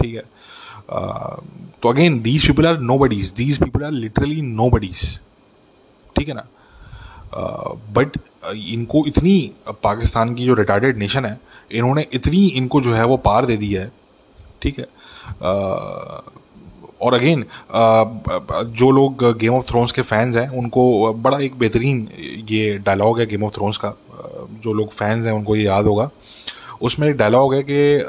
ठीक 0.03 0.15
है? 0.15 0.23
तो 1.83 1.89
again 1.89 2.21
these 2.23 2.47
people 2.47 2.67
are 2.67 2.79
nobodies 2.99 3.33
these 3.37 3.59
people 3.63 3.85
are 3.85 3.93
literally 3.93 4.43
nobodies 4.71 5.19
ठीक 6.17 6.29
है 6.29 6.35
ना? 6.35 6.47
बट 7.95 8.19
इनको 8.55 9.05
इतनी 9.07 9.39
पाकिस्तान 9.83 10.35
की 10.35 10.45
जो 10.47 10.55
रिटायर्ड 10.55 10.97
नेशन 10.99 11.25
है, 11.25 11.39
इन्होंने 11.73 12.07
इतनी 12.13 12.47
इनको 12.49 12.81
जो 12.81 12.93
है 12.95 13.05
वो 13.07 13.17
पार 13.25 13.47
दे 13.47 13.57
दी 13.57 13.73
है। 13.73 13.91
ठीक 14.63 14.79
है? 14.79 14.87
और 17.03 17.15
अगेन 17.15 17.45
जो 18.73 18.91
लोग 18.91 19.25
गेम 19.39 19.55
ऑफ़ 19.55 19.65
थ्रोन्स 19.69 19.93
के 19.93 20.03
फैंस 20.03 20.37
हैं, 20.37 20.49
उनको 20.51 21.13
बड़ा 21.15 21.39
एक 21.41 21.59
बेहतरीन 21.59 22.09
ये 22.51 22.77
डायलॉग 22.79 23.21
है 23.21 23.27
गेम 23.27 23.45
ऑफ़ 23.45 23.53
थ्रोन्स 23.55 23.77
का। 23.85 23.95
जो 24.63 24.73
लोग 24.73 24.91
फैंस 24.93 25.27
हैं, 25.27 25.33
उनको 25.33 25.57
ये 25.57 25.65
याद 25.65 25.85
होगा। 25.85 26.11
उसमें 26.83 27.09
एक 27.09 27.17
डायलॉग 27.17 27.55
है 27.55 27.63
कि 27.63 28.05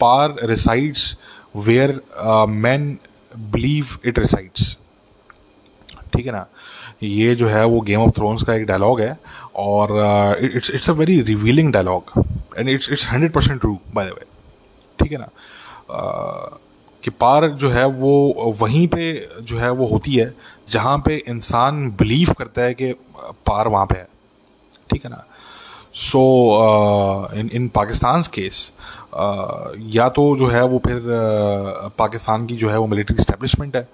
power 0.00 0.34
resides 0.44 1.16
where 1.56 2.00
men 2.48 2.96
believe 3.34 3.98
it 4.06 4.18
resides 4.18 4.76
ठीक 6.12 6.26
है 6.26 6.32
ना? 6.32 6.46
ये 7.02 7.34
जो 7.34 7.46
है, 7.48 7.64
वो 7.64 7.80
गेम 7.80 8.00
ऑफ़ 8.00 8.10
थ्रोन्स 8.16 8.42
का 8.42 8.54
एक 8.54 8.66
डायलॉग 8.66 9.00
है 9.00 9.16
और 9.56 10.38
it's 10.42 10.70
it's 10.70 10.90
a 10.90 10.92
very 10.94 11.20
revealing 11.22 11.72
dialogue 11.72 12.12
and 12.58 12.68
it's 12.68 12.90
it's 12.92 13.06
hundred 13.10 13.32
percent 13.32 13.60
true 13.60 13.78
by 13.94 14.06
the 14.06 14.08
way 14.10 14.24
ठीक 14.98 15.12
है 15.12 15.18
ना? 15.18 15.28
कि 15.90 17.10
पार 17.10 17.48
जो 17.48 17.70
है 17.70 17.86
वो 17.86 18.54
वहीं 18.60 18.88
पे 18.88 19.28
जो 19.42 19.58
है 19.58 19.70
वो 19.70 19.86
होती 19.86 20.14
है 20.14 20.34
जहाँ 20.70 20.98
पे 20.98 21.16
इंसान 21.28 21.90
बिलीव 21.90 22.32
करता 22.32 22.62
है 22.62 22.74
कि 22.74 22.92
पार 23.46 23.68
वहाँ 23.68 23.86
पे 23.86 23.98
है। 23.98 24.08
ठीक 24.90 25.04
है 25.04 25.10
ना? 25.10 25.26
सो 25.94 26.20
इन 27.34 27.50
इन 27.52 27.68
पाकिस्तान 27.68 28.22
केस 28.22 28.72
या 29.78 30.08
तो 30.08 30.36
जो 30.36 30.46
है 30.46 30.64
वो 30.64 30.78
फिर 30.78 31.02
पाकिस्तान 31.98 32.46
की 32.46 32.54
जो 32.54 32.70
है 32.70 32.78
वो 32.78 32.86
मिलिट्री 32.86 33.16
इस्टेब्लिशमेंट 33.18 33.76
है 33.76 33.88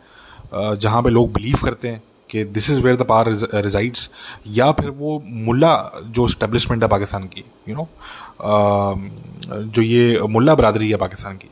जहाँ 0.55 1.03
पे 1.03 1.11
लोग 1.11 1.33
बिलीव 1.33 1.57
करते 1.65 1.89
हैं 1.89 2.03
कि 2.31 2.45
this 2.45 2.71
is 2.71 2.81
where 2.81 2.97
the 2.97 3.03
power 3.03 3.29
resides 3.55 4.11
या 4.47 4.73
फिर 4.73 4.91
वो 4.91 5.23
मुल्ला 5.27 5.91
जो 6.05 6.29
स्टेब्लिशमेंट 6.29 6.83
है 6.83 6.89
पाकिस्तान 6.89 7.25
की 7.25 7.45
यू 7.69 7.75
you 7.75 7.77
नो 7.77 7.89
know, 7.89 9.63
जो 9.63 9.83
ये 9.83 10.21
मुल्ला 10.23 10.55
बरदरी 10.55 10.91
है 10.91 10.97
पाकिस्तान 10.97 11.37
की 11.37 11.49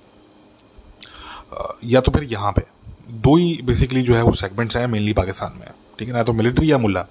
या 1.84 2.00
तो 2.00 2.12
फिर 2.12 2.24
यहाँ 2.32 2.52
पे। 2.52 2.62
दो 3.12 3.36
ही 3.36 3.58
बेसिकली 3.64 4.02
जो 4.02 4.14
है 4.14 4.22
वो 4.22 4.32
सेगमेंट्स 4.34 4.76
हैं 4.76 4.86
मेनली 4.86 5.12
पाकिस्तान 5.12 5.52
में। 5.60 5.66
ठीक 5.98 6.08
है 6.08 6.14
ना? 6.14 6.22
तो 6.22 6.32
मिलिट्री 6.32 6.70
या 6.70 6.78
मुल्ला। 6.78 7.02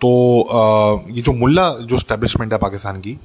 तो 0.00 1.08
ये 1.10 1.22
जो 1.22 1.32
मुल्ला 1.32 1.68
जो 1.82 1.98
स्टैब्लिशमेंट 1.98 2.52
है 2.52 2.58
पाकिस्तान 2.58 3.00
की 3.00 3.18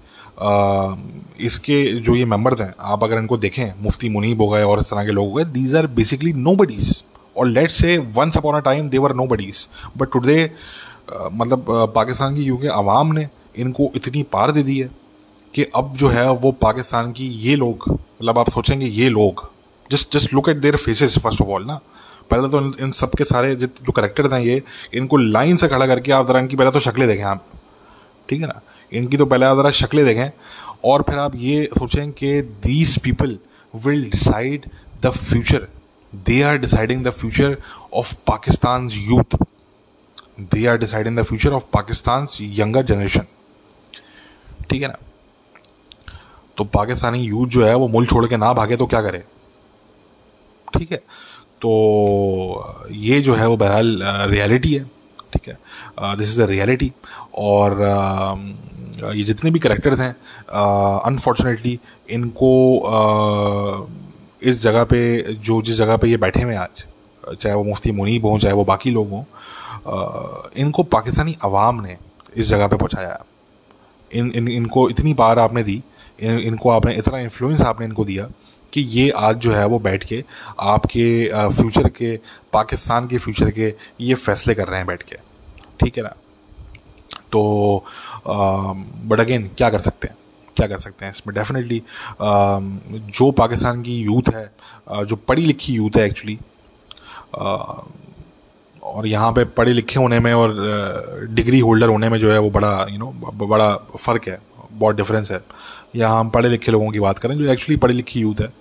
इसके 1.46 1.84
जो 2.00 2.16
ये 2.16 2.26
मेंबर्स 2.26 2.62
हैं, 2.62 2.74
आप 2.80 3.04
अगर 3.04 3.18
इनको 3.18 3.38
देखें, 3.38 3.74
मुफ्ती 3.84 4.10
मुनीब 4.10 4.42
हो 4.42 4.48
गए 4.50 4.64
और 4.64 4.80
इस 4.80 4.90
तरह 4.92 5.06
के 5.06 5.12
लोग 5.12 5.30
हो 5.30 5.34
गए 5.34 5.46
these 5.52 5.76
are 5.76 5.88
basically 5.88 6.34
no 6.34 6.56
buddies 6.56 6.92
और 7.36 7.48
let 7.48 7.72
say 7.72 7.98
once 8.16 8.38
upon 8.38 8.56
a 8.56 8.60
time 8.60 8.90
they were 8.90 9.14
nobodies 9.28 9.66
but 9.98 10.12
today 10.14 10.40
मतलब 11.34 11.66
पाकिस्तान 11.96 12.36
की 12.36 12.44
क्योंकि 12.44 12.68
आवाम 12.68 13.14
ने 13.14 13.28
इनको 13.58 13.92
इतनी 13.96 14.24
पार 14.24 14.52
दे 14.52 14.64
दी 14.64 14.78
है 14.80 14.90
कि 15.54 15.64
अब 15.76 15.94
जो 15.96 16.08
है 16.08 16.30
वो 16.32 16.52
पाकिस्तान 16.62 17.12
की 17.12 17.28
ये 17.42 17.56
लोग 17.56 17.90
मतलब 17.90 18.40
आप 18.40 18.50
सोचेंगे 18.50 18.86
ये 18.86 19.10
लोग 19.10 19.50
just 19.92 20.18
just 20.18 20.34
look 20.34 20.50
at 20.50 20.58
their 20.58 20.76
faces 20.76 21.18
first 21.20 21.42
of 21.42 21.50
all 21.50 21.66
ना 21.66 21.80
पहले 22.32 22.50
तो 22.50 22.60
इन 22.86 22.92
सब 22.92 23.14
के 23.18 23.24
सारे 23.24 23.56
जो 23.56 23.92
करेक्टर्स 23.92 24.34
हैं 24.34 24.40
ये, 24.42 24.62
इनको 24.94 25.18
लाइन 25.18 25.56
से 25.58 25.68
खड़ा 25.68 25.86
करके 25.88 26.12
आप 26.12 26.28
ज़रा 26.28 26.40
इनकी 26.40 26.56
पहले 26.56 26.72
तो 26.72 26.80
शक्लें 26.80 27.08
देखें 27.08 27.24
आप। 27.24 27.46
ठीक 28.30 28.42
है 28.42 28.48
ना? 28.48 28.62
इनकी 28.92 29.18
तो 29.18 29.26
पहले 29.26 29.46
आप 29.46 29.58
ज़रा 29.58 29.70
शक्लें 29.72 30.06
देखें। 30.06 30.30
और 30.86 31.02
फिर 31.10 31.18
आप 31.18 31.36
ये 31.36 31.70
सोचें 31.78 32.12
कि 32.12 32.42
these 32.42 32.98
people 33.04 33.38
will 33.74 34.04
decide 34.10 34.66
the 35.04 35.10
future 35.10 35.68
they 36.14 36.42
are 36.44 36.58
deciding 36.58 37.06
the 37.06 37.12
future 37.12 37.58
of 37.94 38.14
Pakistan 38.28 38.90
youth 38.92 39.38
they 40.40 40.66
are 40.68 40.78
deciding 40.78 41.18
the 41.20 41.24
future 41.24 41.54
of 41.54 41.64
Pakistan 41.74 42.28
younger 42.42 42.86
generation 42.86 43.26
ठीक 44.70 44.82
है 44.82 44.88
ना? 44.88 44.98
तो 46.58 46.64
पाकिस्तानी 46.64 47.24
यूथ 47.24 47.48
जो 47.48 47.66
है 47.66 47.76
वो 47.76 47.88
मुल्क 47.88 48.10
छोड़ 48.10 48.26
के 48.28 48.38
ना 48.38 48.54
भागे 48.54 48.78
तो 48.78 48.86
क्या 48.86 49.02
करे? 49.02 49.24
ठीक 50.74 50.92
है? 50.92 50.98
तो 51.62 52.86
ये 52.92 53.20
जो 53.22 53.34
है 53.34 53.48
वो 53.48 53.58
बहरहाल 53.58 54.00
रियलिटी 54.32 54.74
है 54.74 54.84
ठीक 55.34 55.48
है? 55.48 55.58
दिस 56.18 56.30
इज़ 56.30 56.42
अ 56.42 56.46
रियलिटी 56.46 56.92
और 57.36 57.82
ये 59.06 59.24
जितने 59.24 59.52
भी 59.52 59.60
करेक्टर्स 59.60 60.00
हैं 60.00 60.16
अनफॉर्चुनेटली 61.06 61.80
इनको 62.10 62.52
इस 64.44 64.62
जगह 64.62 64.84
पे 64.84 65.00
जो 65.44 65.62
जिस 65.62 65.78
जगह 65.78 65.98
पे 65.98 66.08
ये 66.08 66.18
बैठे 66.18 66.42
हुए 66.42 66.54
हैं 66.54 66.60
आज 66.60 66.86
चाहे 67.36 67.56
वो 67.56 67.64
मुफ्ती 67.64 67.92
मुनीब 67.92 68.26
हों 68.26 68.38
चाहे 68.38 68.54
वो 68.56 68.64
बाकी 68.66 68.92
लोग 68.92 69.10
हों 69.10 69.24
इनको 70.58 70.84
पाकिस्तानी 70.84 71.36
अवाम 71.44 71.82
ने 71.82 71.98
इस 72.36 72.48
जगह 72.48 72.68
पे 72.68 72.78
पहुँचाया 72.78 73.24
इन, 74.12 74.32
इन 74.36 74.48
इनको 74.48 74.90
इतनी 74.90 75.14
बार 75.14 75.40
आपने 75.40 75.64
दी 75.64 75.82
इन, 76.20 76.40
इनको 76.40 76.70
आपने 76.70 76.94
इतना 76.96 77.20
इन्फ्लुएंस 77.20 77.62
आपने 77.62 77.86
इनको 77.86 78.06
दिया 78.06 78.28
कि 78.74 78.82
ये 78.82 79.10
आज 79.18 79.36
जो 79.38 79.54
है 79.54 79.66
वो 79.68 79.80
बैठ 79.80 80.04
के 80.04 80.24
आपके 80.60 81.30
फ्यूचर 81.56 81.88
के 81.90 82.16
पाकिस्तान 82.54 83.08
के 83.08 83.18
फ्यूचर 83.18 83.50
के 83.52 83.74
ये 84.02 84.14
फैसले 84.16 84.54
कर 84.56 84.68
रहे 84.68 84.78
हैं 84.78 84.88
बैठ 84.88 85.04
के। 85.04 85.16
ठीक 85.80 85.98
है 85.98 86.04
ना? 86.04 86.14
तो 87.32 87.86
बट 88.28 89.20
अगेन 89.20 89.50
क्या 89.58 89.70
कर 89.70 89.80
सकते 89.80 90.08
हैं? 90.08 90.16
क्या 90.58 90.68
कर 90.68 90.80
सकते 90.80 91.06
हैं 91.06 91.12
इसमें? 91.12 91.34
डेफिनेटली 91.36 91.82
जो 93.12 93.32
पाकिस्तान 93.34 93.82
की 93.82 93.98
यूथ 94.02 94.34
है 94.36 95.06
जो 95.06 95.16
पढ़ी 95.18 95.46
लिखी 95.46 95.74
यूथ 95.74 95.98
है 95.98 96.06
एक्चुअली 96.06 96.38
और 98.84 99.08
यहाँ 99.08 99.32
पे 99.34 99.44
पढ़े 99.58 99.74
लिखे 99.74 100.00
होने 100.00 100.20
में 100.20 100.34
और 100.34 101.28
डिग्री 101.32 101.60
होल्डर 101.60 101.90
होने 101.90 102.10
में 102.10 102.18
जो 102.20 102.32
है 102.32 102.40
वो 102.40 102.50
बड़ा 102.50 102.72
यू 102.80 102.86
you 102.88 103.00
नो 103.00 103.06
know, 103.06 103.48
बड़ा 103.48 103.76
फ़र्क 103.76 104.28
है 104.28 104.40
बहुत 104.72 104.96
डिफरेंस 104.96 105.32
है। 105.32 105.38
यहाँ 105.94 106.20
हम 106.20 106.30
पढ़े 106.30 106.50
लिखे 106.50 106.72
लोगों 106.72 106.90
की 106.92 107.00
बात 107.00 107.20
करें, 107.20 107.38
जो 107.38 107.52
एक्चुअली 107.52 107.78
पढ़ी 107.78 107.94
लिखी 107.94 108.20
यूथ 108.20 108.42
है 108.42 108.52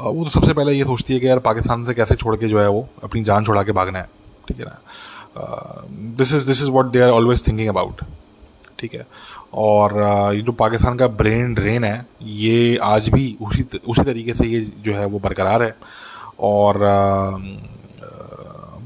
वो 0.00 0.24
तो 0.24 0.30
सबसे 0.30 0.52
पहले 0.52 0.72
ये 0.72 0.84
सोचती 0.84 1.14
है 1.14 1.20
कि 1.20 1.26
यार 1.26 1.38
पाकिस्तान 1.40 1.84
से 1.86 1.94
कैसे 1.94 2.14
छोड़ 2.14 2.36
के 2.36 2.48
जो 2.48 2.60
है 2.60 2.68
वो 2.68 2.88
अपनी 3.04 3.22
जान 3.24 3.44
छोड़ा 3.44 3.62
के 3.62 3.72
भागना 3.72 3.98
है, 3.98 4.08
ठीक 4.48 4.60
है 4.60 4.64
ना? 4.64 4.78
This 6.18 6.32
is 6.34 6.46
this 6.46 6.62
is 6.62 6.70
what 6.70 6.86
they 6.92 7.00
are 7.00 7.10
always 7.10 7.46
thinking 7.46 7.68
about 7.68 8.00
ठीक 8.78 8.94
है? 8.94 9.06
और 9.54 9.94
ये 10.34 10.40
जो 10.42 10.52
पाकिस्तान 10.54 10.96
का 10.98 11.06
ब्रेन 11.10 11.54
ड्रेन 11.54 11.84
है, 11.84 12.06
ये 12.22 12.76
आज 12.82 13.08
भी 13.08 13.36
उसी 13.42 13.64
उसी 13.78 14.02
तरीके 14.02 14.34
से 14.34 14.46
ये 14.46 14.60
जो 14.84 14.94
है 14.94 15.06
वो 15.06 15.18
बरकरार 15.18 15.62
है। 15.62 15.74
और 16.40 16.78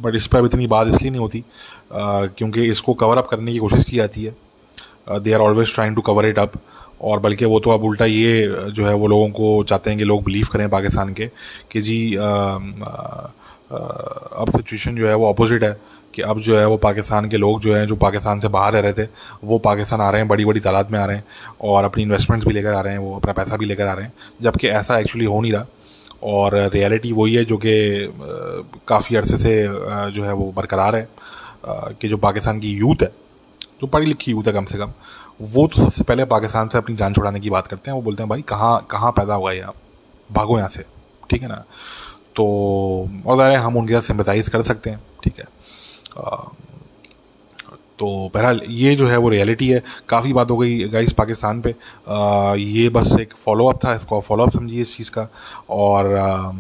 बट 0.03 0.15
इस 0.15 0.27
पर 0.27 0.39
अब 0.39 0.45
इतनी 0.45 0.67
बात 0.67 0.89
इसलिए 0.89 1.11
नहीं 1.11 1.21
होती 1.21 1.45
क्योंकि 1.93 2.65
इसको 2.69 2.95
कवर 2.95 3.19
अप 3.19 3.27
करने 3.27 3.53
की 3.53 3.59
कोशिश 3.59 3.85
की 3.85 3.97
जाती 3.97 4.25
है। 4.25 5.21
They 5.21 5.33
are 5.33 5.41
always 5.41 5.75
trying 5.75 5.97
to 5.97 6.03
cover 6.03 6.27
it 6.27 6.39
up 6.39 6.53
और 7.05 7.21
बल्कि 7.21 7.45
वो 7.45 7.61
तो 7.61 7.71
अब 7.71 7.85
उल्टा 7.85 8.05
ये 8.05 8.55
जो 8.71 8.87
है 8.87 8.95
वो 8.95 9.07
लोगों 9.07 9.29
को 9.31 9.63
चाहते 9.63 9.91
हैं 9.91 9.99
कि 9.99 10.05
लोग 10.05 10.25
बिलीव 10.25 10.47
करें 10.53 10.69
पाकिस्तान 10.71 11.13
के 11.15 11.31
कि 11.71 11.81
जी 11.81 11.99
आ, 12.17 12.29
आ, 12.29 13.29
अब 14.37 14.53
सिचुएशन 14.57 14.97
जो 14.97 15.09
है 15.09 15.15
वो 15.15 15.33
अपोजिट 15.33 15.63
है 15.63 15.77
कि 16.15 16.23
अब 16.23 16.41
जो 16.41 16.59
है 16.59 16.67
वो 16.67 16.77
पाकिस्तान 16.77 17.29
के 17.29 17.37
लोग 17.37 17.61
जो 17.61 17.75
हैं 17.75 17.87
जो 17.87 17.97
पाकिस्तान 17.97 18.41
से 18.41 18.49
बाहर 18.49 18.73
रह 18.73 18.81
रहे 18.81 18.93
थे 18.93 19.09
वो 19.45 19.59
पाकिस्तान 19.59 20.01
आ 20.01 20.11
रहे 20.11 20.21
हैं 20.21 20.29
बड़ी 20.29 20.45
बड़ी 20.45 20.61
तादाद 20.61 20.91
में 20.91 20.99
आ 20.99 21.05
रहे 21.05 21.17
हैं 21.17 21.25
और 21.61 21.85
अपनी 21.85 22.03
इन्वेस्टमेंट्स 22.03 22.49
भी 22.49 22.55
लेकर 22.55 22.73
आ 22.73 22.81
रहे 22.81 22.93
हैं 22.93 23.01
वो 23.01 23.17
अपना 23.17 23.33
पैसा 23.33 23.57
भी 23.57 23.67
लेकर 23.67 23.87
आ 23.87 23.93
रहे 23.93 24.05
हैं 24.05 24.13
जबकि 24.43 24.69
ऐसा 24.69 24.99
एक्चुअली 24.99 25.27
हो 25.27 25.41
नहीं 25.41 25.53
रहा। 25.53 25.67
और 26.23 26.55
रियलिटी 26.75 27.13
वही 27.13 27.35
है 27.35 27.45
जो 27.45 27.57
कि 27.57 27.73
काफ़ी 28.89 29.17
अरसे 29.17 29.39
से 29.39 29.53
जो 30.11 30.25
है 30.25 30.33
वो 30.33 30.53
बरकरार 30.57 30.97
है 30.97 31.09
कि 31.69 32.09
जो 32.09 32.17
पाकिस्तान 32.17 32.61
की 32.61 32.73
यूथ 32.73 33.03
है 33.03 33.13
जो 33.81 33.87
पढ़ी 33.87 34.07
लिखी 34.07 34.31
यूथ 34.31 34.45
है 34.47 34.53
कम 34.53 34.65
से 34.65 34.79
कम 34.79 34.93
वो 35.41 35.67
तो 35.67 35.81
सबसे 35.81 36.05
पहले 36.05 36.25
पाकिस्तान 36.27 36.69
से 36.69 36.79
अपनी 36.79 36.97
जान 36.97 37.13
छुड़ाने 37.13 37.41
की 37.41 37.51
बात 37.51 37.67
करते 37.67 37.91
हैं 37.91 37.97
वो 37.97 38.03
बोलते 38.03 38.23
हैं 38.23 38.29
भाई 38.31 38.43
कहाँ 38.49 38.87
कहाँ 38.91 39.11
पैदा 39.13 39.35
हुआ 39.35 39.53
है 39.53 39.61
आप? 39.61 39.75
भागो 40.31 40.59
यहाँ 40.59 40.69
से। 40.69 40.85
ठीक 41.31 41.43
है 41.43 41.49
ना? 41.49 41.65
तो 42.37 42.45
और 43.27 43.37
ज़ाहिर 43.37 43.59
हम 43.59 43.77
उनके 43.77 43.93
साथ 43.95 44.01
सिम्पथाइज 44.03 44.49
कर 44.49 44.63
सकते 44.63 44.91
हैं 44.91 45.03
ठीक 45.25 45.39
है? 45.39 45.47
तो 47.99 48.07
बहरहाल 48.35 48.61
ये 48.69 48.95
जो 48.97 49.09
है 49.09 49.17
वो 49.17 49.29
रियलिटी 49.29 49.69
है। 49.69 49.83
काफ़ी 50.09 50.33
बात 50.33 50.51
हो 50.51 50.57
गई 50.57 50.89
गाइस 50.89 51.13
पाकिस्तान 51.13 51.61
पे। 51.61 51.75
आ, 52.09 52.55
ये 52.55 52.89
बस 52.89 53.13
एक 53.21 53.35
फॉलोअप 53.37 53.79
था 53.85 53.95
इसको 53.95 54.21
फॉलोअप 54.21 54.51
समझिए 54.51 54.81
इस 54.81 54.97
चीज़ 54.97 55.11
का। 55.11 55.29
और 55.71 56.15
आ, 56.17 56.53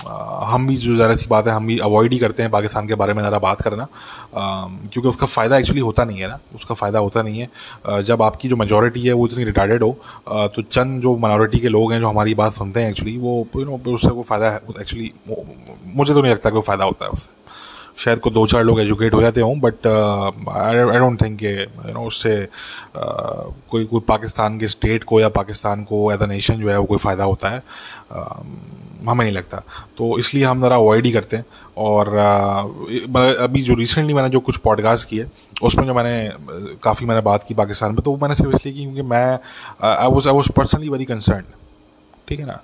हम 0.00 0.66
भी 0.66 0.76
जो 0.76 0.94
ज़रा 0.96 1.14
सी 1.16 1.26
बात 1.30 1.46
है, 1.46 1.52
हम 1.52 1.66
भी 1.66 1.78
अवॉइड 1.78 2.12
ही 2.12 2.18
करते 2.18 2.42
हैं 2.42 2.50
पाकिस्तान 2.52 2.86
के 2.88 2.94
बारे 2.94 3.14
में 3.14 3.22
ज़रा 3.22 3.38
बात 3.38 3.60
करना। 3.62 3.86
क्योंकि 4.34 5.08
उसका 5.08 5.26
फ़ायदा 5.26 5.56
एक्चुअली 5.58 5.80
होता 5.80 6.04
नहीं 6.04 6.20
है 6.20 6.28
ना। 6.28 6.38
उसका 6.54 6.74
फ़ायदा 6.74 6.98
होता 6.98 7.22
नहीं 7.22 7.40
है। 7.40 8.02
जब 8.02 8.22
आपकी 8.22 8.48
जो 8.48 8.56
मेजोरिटी 8.56 9.02
है, 9.02 9.12
वो 9.12 9.26
इतनी 9.26 9.44
रिटार्डेड 9.44 9.82
हो 9.82 9.90
तो 10.54 10.62
चंद 10.62 11.02
जो 11.02 11.16
माइनॉरिटी 11.16 11.58
के 11.58 11.68
लोग 11.68 11.92
हैं, 11.92 12.00
जो 12.00 12.08
हमारी 12.08 12.34
बात 12.34 12.52
सुनते 12.52 12.80
हैं 12.80 12.90
एक्चुअली 12.90 13.16
वो 13.18 13.46
यू 13.56 13.64
नो 13.64 13.80
उससे 13.94 14.10
वो 14.10 14.22
फ़ायदा 14.22 14.50
है 14.50 14.60
एक्चुअली 14.80 15.12
मुझे 15.94 16.12
तो 16.14 16.20
नहीं 16.20 16.32
लगता 16.32 16.50
कोई 16.50 16.62
फ़ायदा 16.62 16.84
होता 16.84 17.04
है 17.04 17.10
उससे। 17.10 17.38
शायद 18.00 18.18
को 18.18 18.30
दो 18.30 18.46
चार 18.46 18.62
लोग 18.64 18.80
एजुकेट 18.80 19.14
हो 19.14 19.22
जाते 19.22 19.40
हों 19.40 19.60
but 19.60 19.86
I 19.86 20.98
don't 20.98 21.22
think 21.22 21.42
you 21.42 21.92
know 21.92 22.06
उससे 22.06 22.48
कोई 22.96 23.84
कोई 23.84 24.00
पाकिस्तान 24.08 24.58
के 24.58 24.68
स्टेट 24.68 25.04
को 25.04 25.20
या 25.20 25.28
पाकिस्तान 25.28 25.84
को 25.84 26.12
एज 26.12 26.22
अ 26.22 26.26
नेशन 26.26 26.54
जो 26.54 26.70
है 26.70 26.78
वो 26.78 26.84
कोई 26.84 26.98
फ़ायदा 26.98 27.24
होता 27.24 27.48
है 27.48 27.62
हमें 29.08 29.24
नहीं 29.24 29.32
लगता। 29.32 29.56
तो 29.98 30.18
इसलिए 30.18 30.44
हम 30.44 30.60
ज़रा 30.60 30.76
अवॉइड 30.76 31.06
ही 31.06 31.12
करते 31.12 31.36
हैं 31.36 31.44
और 31.76 32.16
अभी 33.40 33.62
जो 33.62 33.74
रिसेंटली 33.74 34.14
मैंने 34.14 34.28
जो 34.28 34.40
कुछ 34.40 34.56
पॉडकास्ट 34.56 35.08
किए 35.08 35.26
उसमें 35.62 35.86
जो 35.86 35.94
मैंने, 35.94 36.32
काफ़ी 36.82 37.06
मैंने 37.06 37.20
बात 37.20 37.42
की 37.42 37.54
पाकिस्तान 37.54 37.92
में 37.92 38.00
तो 38.00 38.10
वो 38.10 38.18
मैंने 38.22 38.34
सिर्फ़ 38.34 38.54
इसलिए 38.56 38.74
की 38.74 38.84
क्योंकि 38.84 39.02
मैं 39.02 39.38
I 39.82 40.08
was 40.08 40.28
I 40.28 40.34
was 40.34 40.52
personally 40.52 40.88
very 40.88 41.04
concern 41.04 41.44
ठीक 42.30 42.40
है 42.40 42.46
ना? 42.46 42.58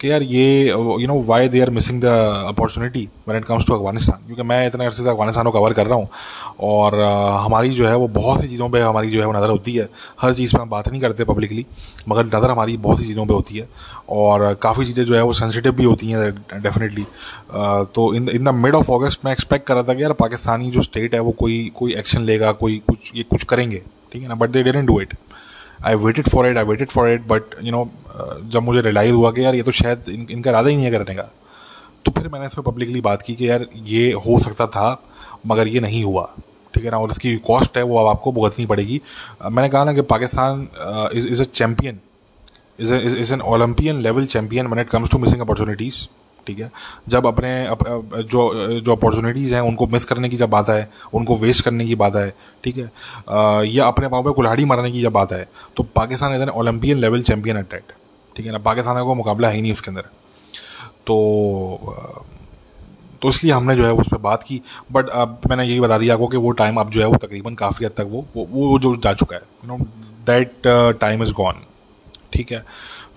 कि 0.00 0.10
यार 0.10 0.22
ये 0.22 0.68
you 0.68 1.06
know 1.06 1.20
why 1.22 1.48
they 1.48 1.60
are 1.60 1.70
missing 1.70 2.00
the 2.02 2.04
opportunity 2.48 3.08
when 3.28 3.36
it 3.36 3.44
comes 3.44 3.66
to 3.66 3.74
Afghanistan 3.74 4.24
क्योंकि 4.26 4.42
मैं 4.42 4.66
इतने 4.66 4.86
अरसे 4.86 5.02
से 5.02 5.08
अफ़गानिस्तान 5.10 5.44
को 5.44 5.50
कवर 5.52 5.72
कर 5.72 5.86
रहा 5.86 5.98
हूँ 5.98 6.08
और 6.68 6.94
हमारी 7.44 7.70
जो 7.70 7.86
है 7.86 7.94
वो 7.96 8.08
बहुत 8.14 8.40
सी 8.40 8.48
चीज़ों 8.48 8.68
पर 8.70 8.80
हमारी 8.80 9.10
जो 9.10 9.20
है 9.20 9.26
वो 9.26 9.32
नज़र 9.32 9.50
होती 9.50 9.74
है। 9.74 9.88
हर 10.20 10.32
चीज़ 10.34 10.54
पर 10.54 10.60
हम 10.60 10.70
बात 10.70 10.88
नहीं 10.88 11.00
करते 11.00 11.24
पब्लिकली 11.24 11.66
मगर 12.08 12.26
नज़र 12.26 12.50
हमारी 12.50 12.76
बहुत 12.78 12.98
सी 12.98 13.06
चीज़ों 13.06 13.26
पर 13.26 13.34
होती 13.34 13.58
है 13.58 13.68
और 14.10 14.52
काफ़ी 14.62 14.84
चीज़ें 14.86 15.04
जो 15.04 15.14
है 15.14 15.22
वो 15.22 15.32
सेंसिटिव 15.34 15.72
भी 15.72 15.84
होती 15.84 16.10
हैं 16.10 16.30
डेफिनेटली 16.62 17.04
तो 17.94 18.12
in 18.14 18.28
in 18.28 18.44
the 18.44 18.54
mid 18.56 18.74
of 18.74 18.90
August 18.92 19.24
मैं 19.24 19.32
एक्सपेक्ट 19.32 19.66
कर 19.66 19.74
रहा 19.74 19.82
था 19.88 19.94
कि 19.94 20.02
यार 20.02 20.12
पाकिस्तानी 20.20 20.70
जो 20.70 20.82
स्टेट 20.82 21.14
है 21.14 21.20
वो 21.20 21.32
कोई 21.38 21.70
कोई 21.76 21.94
एक्शन 21.94 22.22
लेगा, 22.22 22.52
कोई 22.52 22.82
कुछ, 22.88 23.12
ये 23.16 23.22
कुछ 23.22 23.44
करेंगे, 23.44 23.82
ठीक 24.12 24.22
है 24.22 24.28
ना? 24.28 24.34
But 24.34 24.50
they 24.50 24.62
didn't 24.62 24.86
do 24.86 25.00
it 25.00 25.14
I 25.86 25.94
waited 25.94 26.28
for 26.28 26.46
it 26.46 26.56
I 26.56 26.64
waited 26.64 26.88
for 26.88 27.08
it 27.08 27.28
but 27.28 27.42
you 27.62 27.72
know 27.72 27.90
जब 28.44 28.62
मुझे 28.62 28.80
रिलाइज 28.80 29.12
हुआ 29.12 29.30
कि 29.30 29.44
यार 29.44 29.54
ये 29.54 29.62
तो 29.62 29.70
शायद 29.70 30.08
इन, 30.08 30.26
इनका 30.30 30.50
इरादा 30.50 30.68
ही 30.68 30.76
नहीं 30.76 30.84
है 30.84 30.90
करने 30.90 31.14
का 31.14 31.30
तो 32.04 32.10
फिर 32.10 32.28
मैंने 32.28 32.46
इस 32.46 32.54
पर 32.54 32.62
पब्लिकली 32.62 33.00
बात 33.00 33.22
की 33.22 33.34
कि 33.34 33.50
यार 33.50 33.66
ये 33.76 34.12
हो 34.12 34.38
सकता 34.38 34.66
था 34.66 35.02
मगर 35.46 35.68
ये 35.68 35.80
नहीं 35.80 36.04
हुआ 36.04 36.34
ठीक 36.74 36.84
है 36.84 36.90
ना? 36.90 36.98
और 36.98 37.10
इसकी 37.10 37.36
कॉस्ट 37.36 37.76
है 37.76 37.82
वो 37.82 37.98
अब 37.98 38.06
आपको 38.06 38.32
भुगतनी 38.32 38.66
पड़ेगी। 38.66 39.00
Uh, 39.44 39.50
मैंने 39.50 39.68
कहा 39.68 39.84
ना 39.84 39.92
कि 39.92 40.02
Pakistan 40.02 40.68
is 41.14 41.28
is 41.28 41.42
a 41.42 41.44
champion 41.44 41.98
is 42.80 42.94
is 42.94 43.32
an 43.32 43.40
Olympian 43.40 44.00
level 44.00 44.26
champion 44.26 44.66
when 44.66 44.78
it 44.78 44.90
comes 44.90 45.10
to 45.10 45.18
missing 45.18 45.40
opportunities 45.40 46.06
ठीक 46.48 46.60
है। 46.60 46.70
जब 47.08 47.26
अपने 47.26 47.50
अप, 47.66 47.78
जो 48.24 48.80
जो 48.80 48.92
अपॉर्चुनिटीज़ 48.92 49.54
हैं 49.54 49.60
उनको 49.62 49.86
मिस 49.86 50.04
करने 50.04 50.28
की 50.28 50.36
जब 50.36 50.50
बात 50.50 50.70
आए 50.70 50.86
उनको 51.14 51.36
वेस्ट 51.36 51.64
करने 51.64 51.86
की 51.86 51.94
बात 51.96 52.16
आए 52.16 52.32
ठीक 52.64 52.76
है। 52.76 52.90
या 53.66 53.86
अपने 53.86 54.08
पाँव 54.08 54.24
पर 54.24 54.32
कुल्हाड़ी 54.32 54.64
मारने 54.64 54.90
की 54.92 55.02
जब 55.02 55.12
बात 55.12 55.32
आए 55.32 55.46
तो 55.76 55.82
पाकिस्तान 55.96 56.34
इधर 56.34 56.48
Olympian 56.50 56.98
level 56.98 57.22
champion 57.22 57.56
at 57.56 57.70
that 57.72 57.92
ठीक 58.36 58.46
है 58.46 58.52
ना। 58.52 58.58
पाकिस्तान 58.64 58.96
का 58.96 59.14
मुकाबला 59.14 59.48
है 59.48 59.54
ही 59.54 59.62
नहीं 59.62 59.72
उसके 59.72 59.90
अंदर। 59.90 60.02
तो 61.06 61.94
तो 63.22 63.28
इसलिए 63.28 63.52
हमने 63.52 63.74
जो 63.76 63.84
है 63.84 63.92
उस 63.92 64.08
पर 64.08 64.18
बात 64.22 64.42
की। 64.42 64.60
बट 64.92 65.08
अब 65.10 65.40
मैंने 65.50 65.64
यही 65.64 65.80
बता 65.80 65.98
दिया 65.98 66.14
आपको 66.14 66.26
कि 66.28 66.36
वो 66.36 66.50
टाइम 66.58 66.76
अब 66.80 66.90
जो 66.90 67.00
है 67.00 67.06
वो 67.06 67.16
तकरीबन 67.16 67.54
काफ़ी 67.54 67.86
हद 67.86 67.92
तक 67.96 68.06
वो 68.10 68.24
वो, 68.36 68.46
वो 68.50 68.78
जो 68.78 68.94
जा 68.96 69.12
चुका 69.14 69.36
है 69.36 69.42
you 69.64 69.68
know 69.68 69.84
that 70.26 70.98
time 71.00 71.22
is 71.22 71.32
gone 71.34 71.62
ठीक 72.32 72.52
है? 72.52 72.64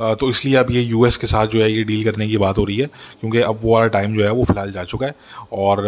तो 0.02 0.30
इसलिए 0.30 0.56
अब 0.56 0.72
ये 0.72 0.82
यूएस 0.82 1.18
के 1.18 1.28
साथ 1.28 1.48
जो 1.48 1.62
है 1.62 1.72
ये 1.72 1.84
डील 1.84 2.04
करने 2.04 2.28
की 2.28 2.38
बात 2.38 2.58
हो 2.58 2.64
रही 2.66 2.78
है, 2.78 2.86
क्योंकि 3.20 3.42
अब 3.42 3.60
वो 3.62 3.74
वाला 3.74 3.88
टाइम 3.90 4.16
जो 4.16 4.24
है 4.24 4.32
वो 4.32 4.44
फ़िलहाल 4.46 4.72
जा 4.72 4.84
चुका 4.86 5.06
है 5.06 5.16
और 5.54 5.82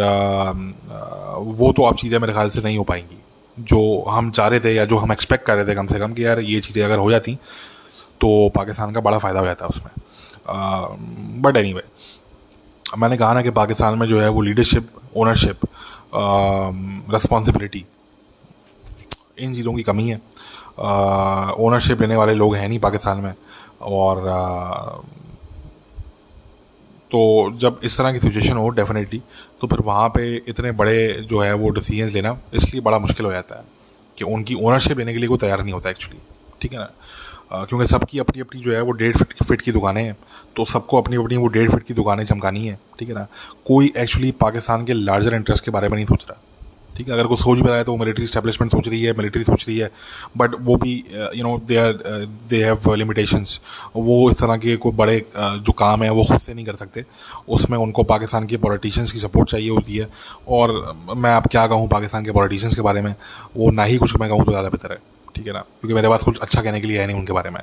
वो 1.56 1.72
तो 1.72 1.82
आप 1.84 1.96
चीज़ें 1.98 2.18
मेरे 2.18 2.32
ख्याल 2.32 2.50
से 2.50 2.62
नहीं 2.62 2.78
हो 2.78 2.84
पाएँगी। 2.84 3.18
जो 3.56 3.80
हम 4.08 4.30
चाह 4.30 4.48
रहे 4.48 4.60
थे 4.60 4.74
या 4.74 4.84
जो 4.84 4.96
हम 4.98 5.12
एक्सपेक्ट 5.12 5.46
कर 5.46 5.56
रहे 5.56 5.64
थे 5.66 5.74
कम 5.74 5.86
से 5.86 5.98
कम 5.98 6.12
कि 6.12 6.24
यार 6.24 6.40
ये 6.42 6.60
चीज़ें 6.60 6.82
अगर 6.84 6.98
हो 6.98 7.10
जाती 7.10 7.34
तो 8.20 8.48
पाकिस्तान 8.54 8.92
का 8.92 9.00
बड़ा 9.00 9.18
फ़ायदा 9.18 9.40
हो 9.40 9.46
जाता 9.46 9.66
उसमें। 9.66 9.92
बट 11.42 11.56
एनी 11.56 11.74
मैंने 12.98 13.16
कहा 13.16 13.32
ना 13.34 13.42
कि 13.42 13.50
पाकिस्तान 13.52 13.98
में 13.98 14.06
जो 14.06 14.20
है 14.20 14.28
वो 14.28 14.40
लीडरशिप 14.42 14.88
ओनरशिप 15.16 15.60
रिस्पॉन्सिबिलिटी 17.12 17.84
इन 19.38 19.54
चीज़ों 19.54 19.72
की 19.74 19.82
कमी 19.82 20.08
है। 20.08 20.20
ओनरशिप 20.78 22.00
लेने 22.00 22.16
वाले 22.16 22.34
लोग 22.34 22.54
हैं 22.56 22.68
नहीं 22.68 22.78
पाकिस्तान 22.78 23.18
में। 23.18 23.34
और 23.82 25.02
तो 27.10 27.20
जब 27.58 27.80
इस 27.84 27.96
तरह 27.98 28.12
की 28.12 28.18
सिचुएशन 28.18 28.56
हो 28.56 28.68
डेफिनेटली 28.70 29.22
तो 29.60 29.66
फिर 29.66 29.80
वहाँ 29.80 30.08
पे 30.08 30.34
इतने 30.48 30.72
बड़े 30.72 30.96
जो 31.30 31.40
है 31.40 31.52
वो 31.54 31.68
डिसीजंस 31.70 32.12
लेना 32.12 32.38
इसलिए 32.54 32.82
बड़ा 32.82 32.98
मुश्किल 32.98 33.26
हो 33.26 33.32
जाता 33.32 33.56
है 33.56 33.64
कि 34.18 34.24
उनकी 34.24 34.54
ओनरशिप 34.56 34.98
लेने 34.98 35.12
के 35.12 35.18
लिए 35.18 35.28
कोई 35.28 35.38
तैयार 35.38 35.62
नहीं 35.62 35.74
होता 35.74 35.90
एक्चुअली 35.90 36.20
ठीक 36.62 36.72
है 36.72 36.78
ना? 36.78 36.88
क्योंकि 37.52 37.86
सबकी 37.86 38.18
अपनी 38.18 38.40
अपनी 38.40 38.60
जो 38.60 38.72
है 38.72 38.80
वो 38.82 38.92
डेढ़ 38.92 39.16
फिट 39.16 39.42
फिट 39.42 39.60
की 39.60 39.72
दुकानें 39.72 40.02
हैं 40.02 40.16
तो 40.56 40.64
सबको 40.64 41.00
अपनी 41.00 41.16
अपनी 41.16 41.36
वो 41.36 41.46
डेढ़ 41.48 41.70
फिट 41.70 41.82
की 41.82 41.94
दुकानें 41.94 42.24
चमकानी 42.24 42.66
है, 42.66 42.78
ठीक 42.98 43.08
है 43.08 43.14
ना? 43.14 43.26
कोई 43.66 43.92
एक्चुअली 43.96 44.30
पाकिस्तान 44.40 44.84
के 44.84 44.92
लार्जर 44.92 45.34
इंटरेस्ट 45.34 45.64
के 45.64 45.70
बारे 45.70 45.88
में 45.88 45.96
नहीं 45.96 46.06
सोच 46.06 46.26
रहा। 46.30 46.40
ठीक 46.96 47.08
है 47.08 47.14
अगर 47.14 47.26
कोई 47.26 47.36
सोच 47.36 47.58
भी 47.58 47.68
रहा 47.68 47.76
है 47.76 47.84
तो 47.84 47.92
वो 47.92 47.98
मिलिट्री 47.98 48.26
स्टैब्लिशमेंट 48.26 48.72
सोच 48.72 48.88
रही 48.88 49.02
है 49.02 49.12
मिलिट्री 49.18 49.44
सोच 49.44 49.64
रही 49.68 49.78
है 49.78 49.90
बट 50.36 50.54
वो 50.60 50.76
भी 50.76 50.92
you 51.36 51.44
know 51.44 51.56
they 51.68 51.76
are 51.76 51.92
they 52.50 52.62
have 52.64 52.94
limitations 52.94 53.60
वो 53.96 54.30
इस 54.30 54.38
तरह 54.38 54.56
के 54.56 54.76
कोई 54.76 54.92
बड़े 54.92 55.18
uh, 55.20 55.56
जो 55.56 55.72
काम 55.72 56.02
है 56.02 56.10
वो 56.10 56.22
खुद 56.24 56.38
से 56.40 56.54
नहीं 56.54 56.64
कर 56.64 56.76
सकते। 56.76 57.04
उसमें 57.48 57.76
उनको 57.78 58.02
पाकिस्तान 58.02 58.46
के 58.46 58.56
पॉलिटिशियंस 58.56 59.12
की 59.12 59.18
सपोर्ट 59.18 59.50
चाहिए 59.50 59.70
होती 59.70 59.96
है। 59.96 60.08
और 60.48 60.72
मैं 61.16 61.30
आप 61.30 61.46
क्या 61.46 61.66
कहूँ 61.66 61.88
पाकिस्तान 61.88 62.24
के 62.24 62.32
पॉलिटिशियंस 62.32 62.74
के 62.74 62.82
बारे 62.82 63.02
में? 63.02 63.14
वो 63.56 63.70
ना 63.70 63.84
ही 63.84 63.96
कुछ 63.98 64.16
मैं 64.20 64.28
कहूँ 64.30 64.44
तो 64.44 64.50
ज़्यादा 64.50 64.68
बेहतर 64.68 64.92
है। 64.92 64.98
ठीक 65.36 65.46
है 65.46 65.52
ना? 65.52 65.60
क्योंकि 65.80 65.94
मेरे 65.94 66.08
पास 66.08 66.22
कुछ 66.22 66.38
अच्छा 66.38 66.62
कहने 66.62 66.80
के 66.80 66.88
लिए 66.88 67.00
है 67.00 67.06
नहीं 67.06 67.16
उनके 67.16 67.32
बारे 67.32 67.50
में। 67.50 67.60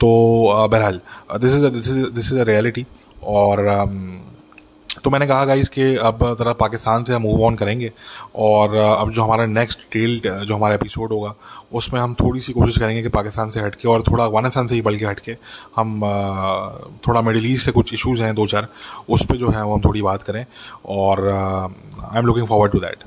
तो 0.00 0.68
बहरहाल 0.68 1.00
this 1.40 1.54
is 1.54 1.66
this 1.66 1.88
is 1.88 1.98
this 2.10 2.32
is 2.32 2.38
a 2.38 2.44
reality 2.44 2.86
और 3.24 3.66
तो 5.04 5.10
मैंने 5.10 5.26
कहा 5.26 5.44
गाइस 5.44 5.68
कि 5.68 5.96
अब 5.96 6.18
ज़रा 6.38 6.52
पाकिस्तान 6.52 7.04
से 7.04 7.14
हम 7.14 7.22
मूव 7.22 7.44
ऑन 7.44 7.54
करेंगे 7.54 7.92
और 8.34 8.74
अब 8.74 9.10
जो 9.10 9.22
हमारा 9.22 9.46
नेक्स्ट 9.46 9.78
डिटेल्ड 9.78 10.44
जो 10.46 10.56
हमारा 10.56 10.74
एपिसोड 10.74 11.12
होगा, 11.12 11.34
उसमें 11.72 12.00
हम 12.00 12.14
थोड़ी 12.14 12.40
सी 12.40 12.52
कोशिश 12.52 12.78
करेंगे 12.78 13.02
कि 13.02 13.08
पाकिस्तान 13.08 13.50
से 13.50 13.60
हट 13.60 13.74
के 13.74 13.88
और 13.88 14.02
थोड़ा 14.02 14.24
अफ़गानिस्तान 14.24 14.66
से 14.66 14.74
ही 14.74 14.82
बल्कि 14.82 15.04
हट 15.04 15.20
के 15.20 15.36
हम 15.76 16.00
थोड़ा 17.08 17.20
मिडिल 17.20 17.52
ईस्ट 17.52 17.64
से 17.64 17.72
कुछ 17.72 17.94
इशूज़ 17.94 18.22
हैं 18.22 18.34
दो 18.34 18.46
चार 18.46 18.68
उस 19.08 19.26
पर 19.26 19.36
जो 19.36 19.50
है 19.50 19.64
वो 19.64 19.74
हम 19.74 19.80
थोड़ी 19.80 20.02
बात 20.02 20.22
करें 20.22 20.44
और 20.86 21.28
I 22.12 22.18
am 22.18 22.26
looking 22.26 22.46
forward 22.46 22.72
to 22.72 22.78
that 22.78 23.04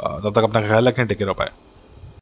तब 0.00 0.32
तक 0.36 0.42
अपना 0.42 0.60
ख्याल 0.60 0.88
रखें 0.88 1.06
टेक 1.06 1.18
केयर 1.18 1.63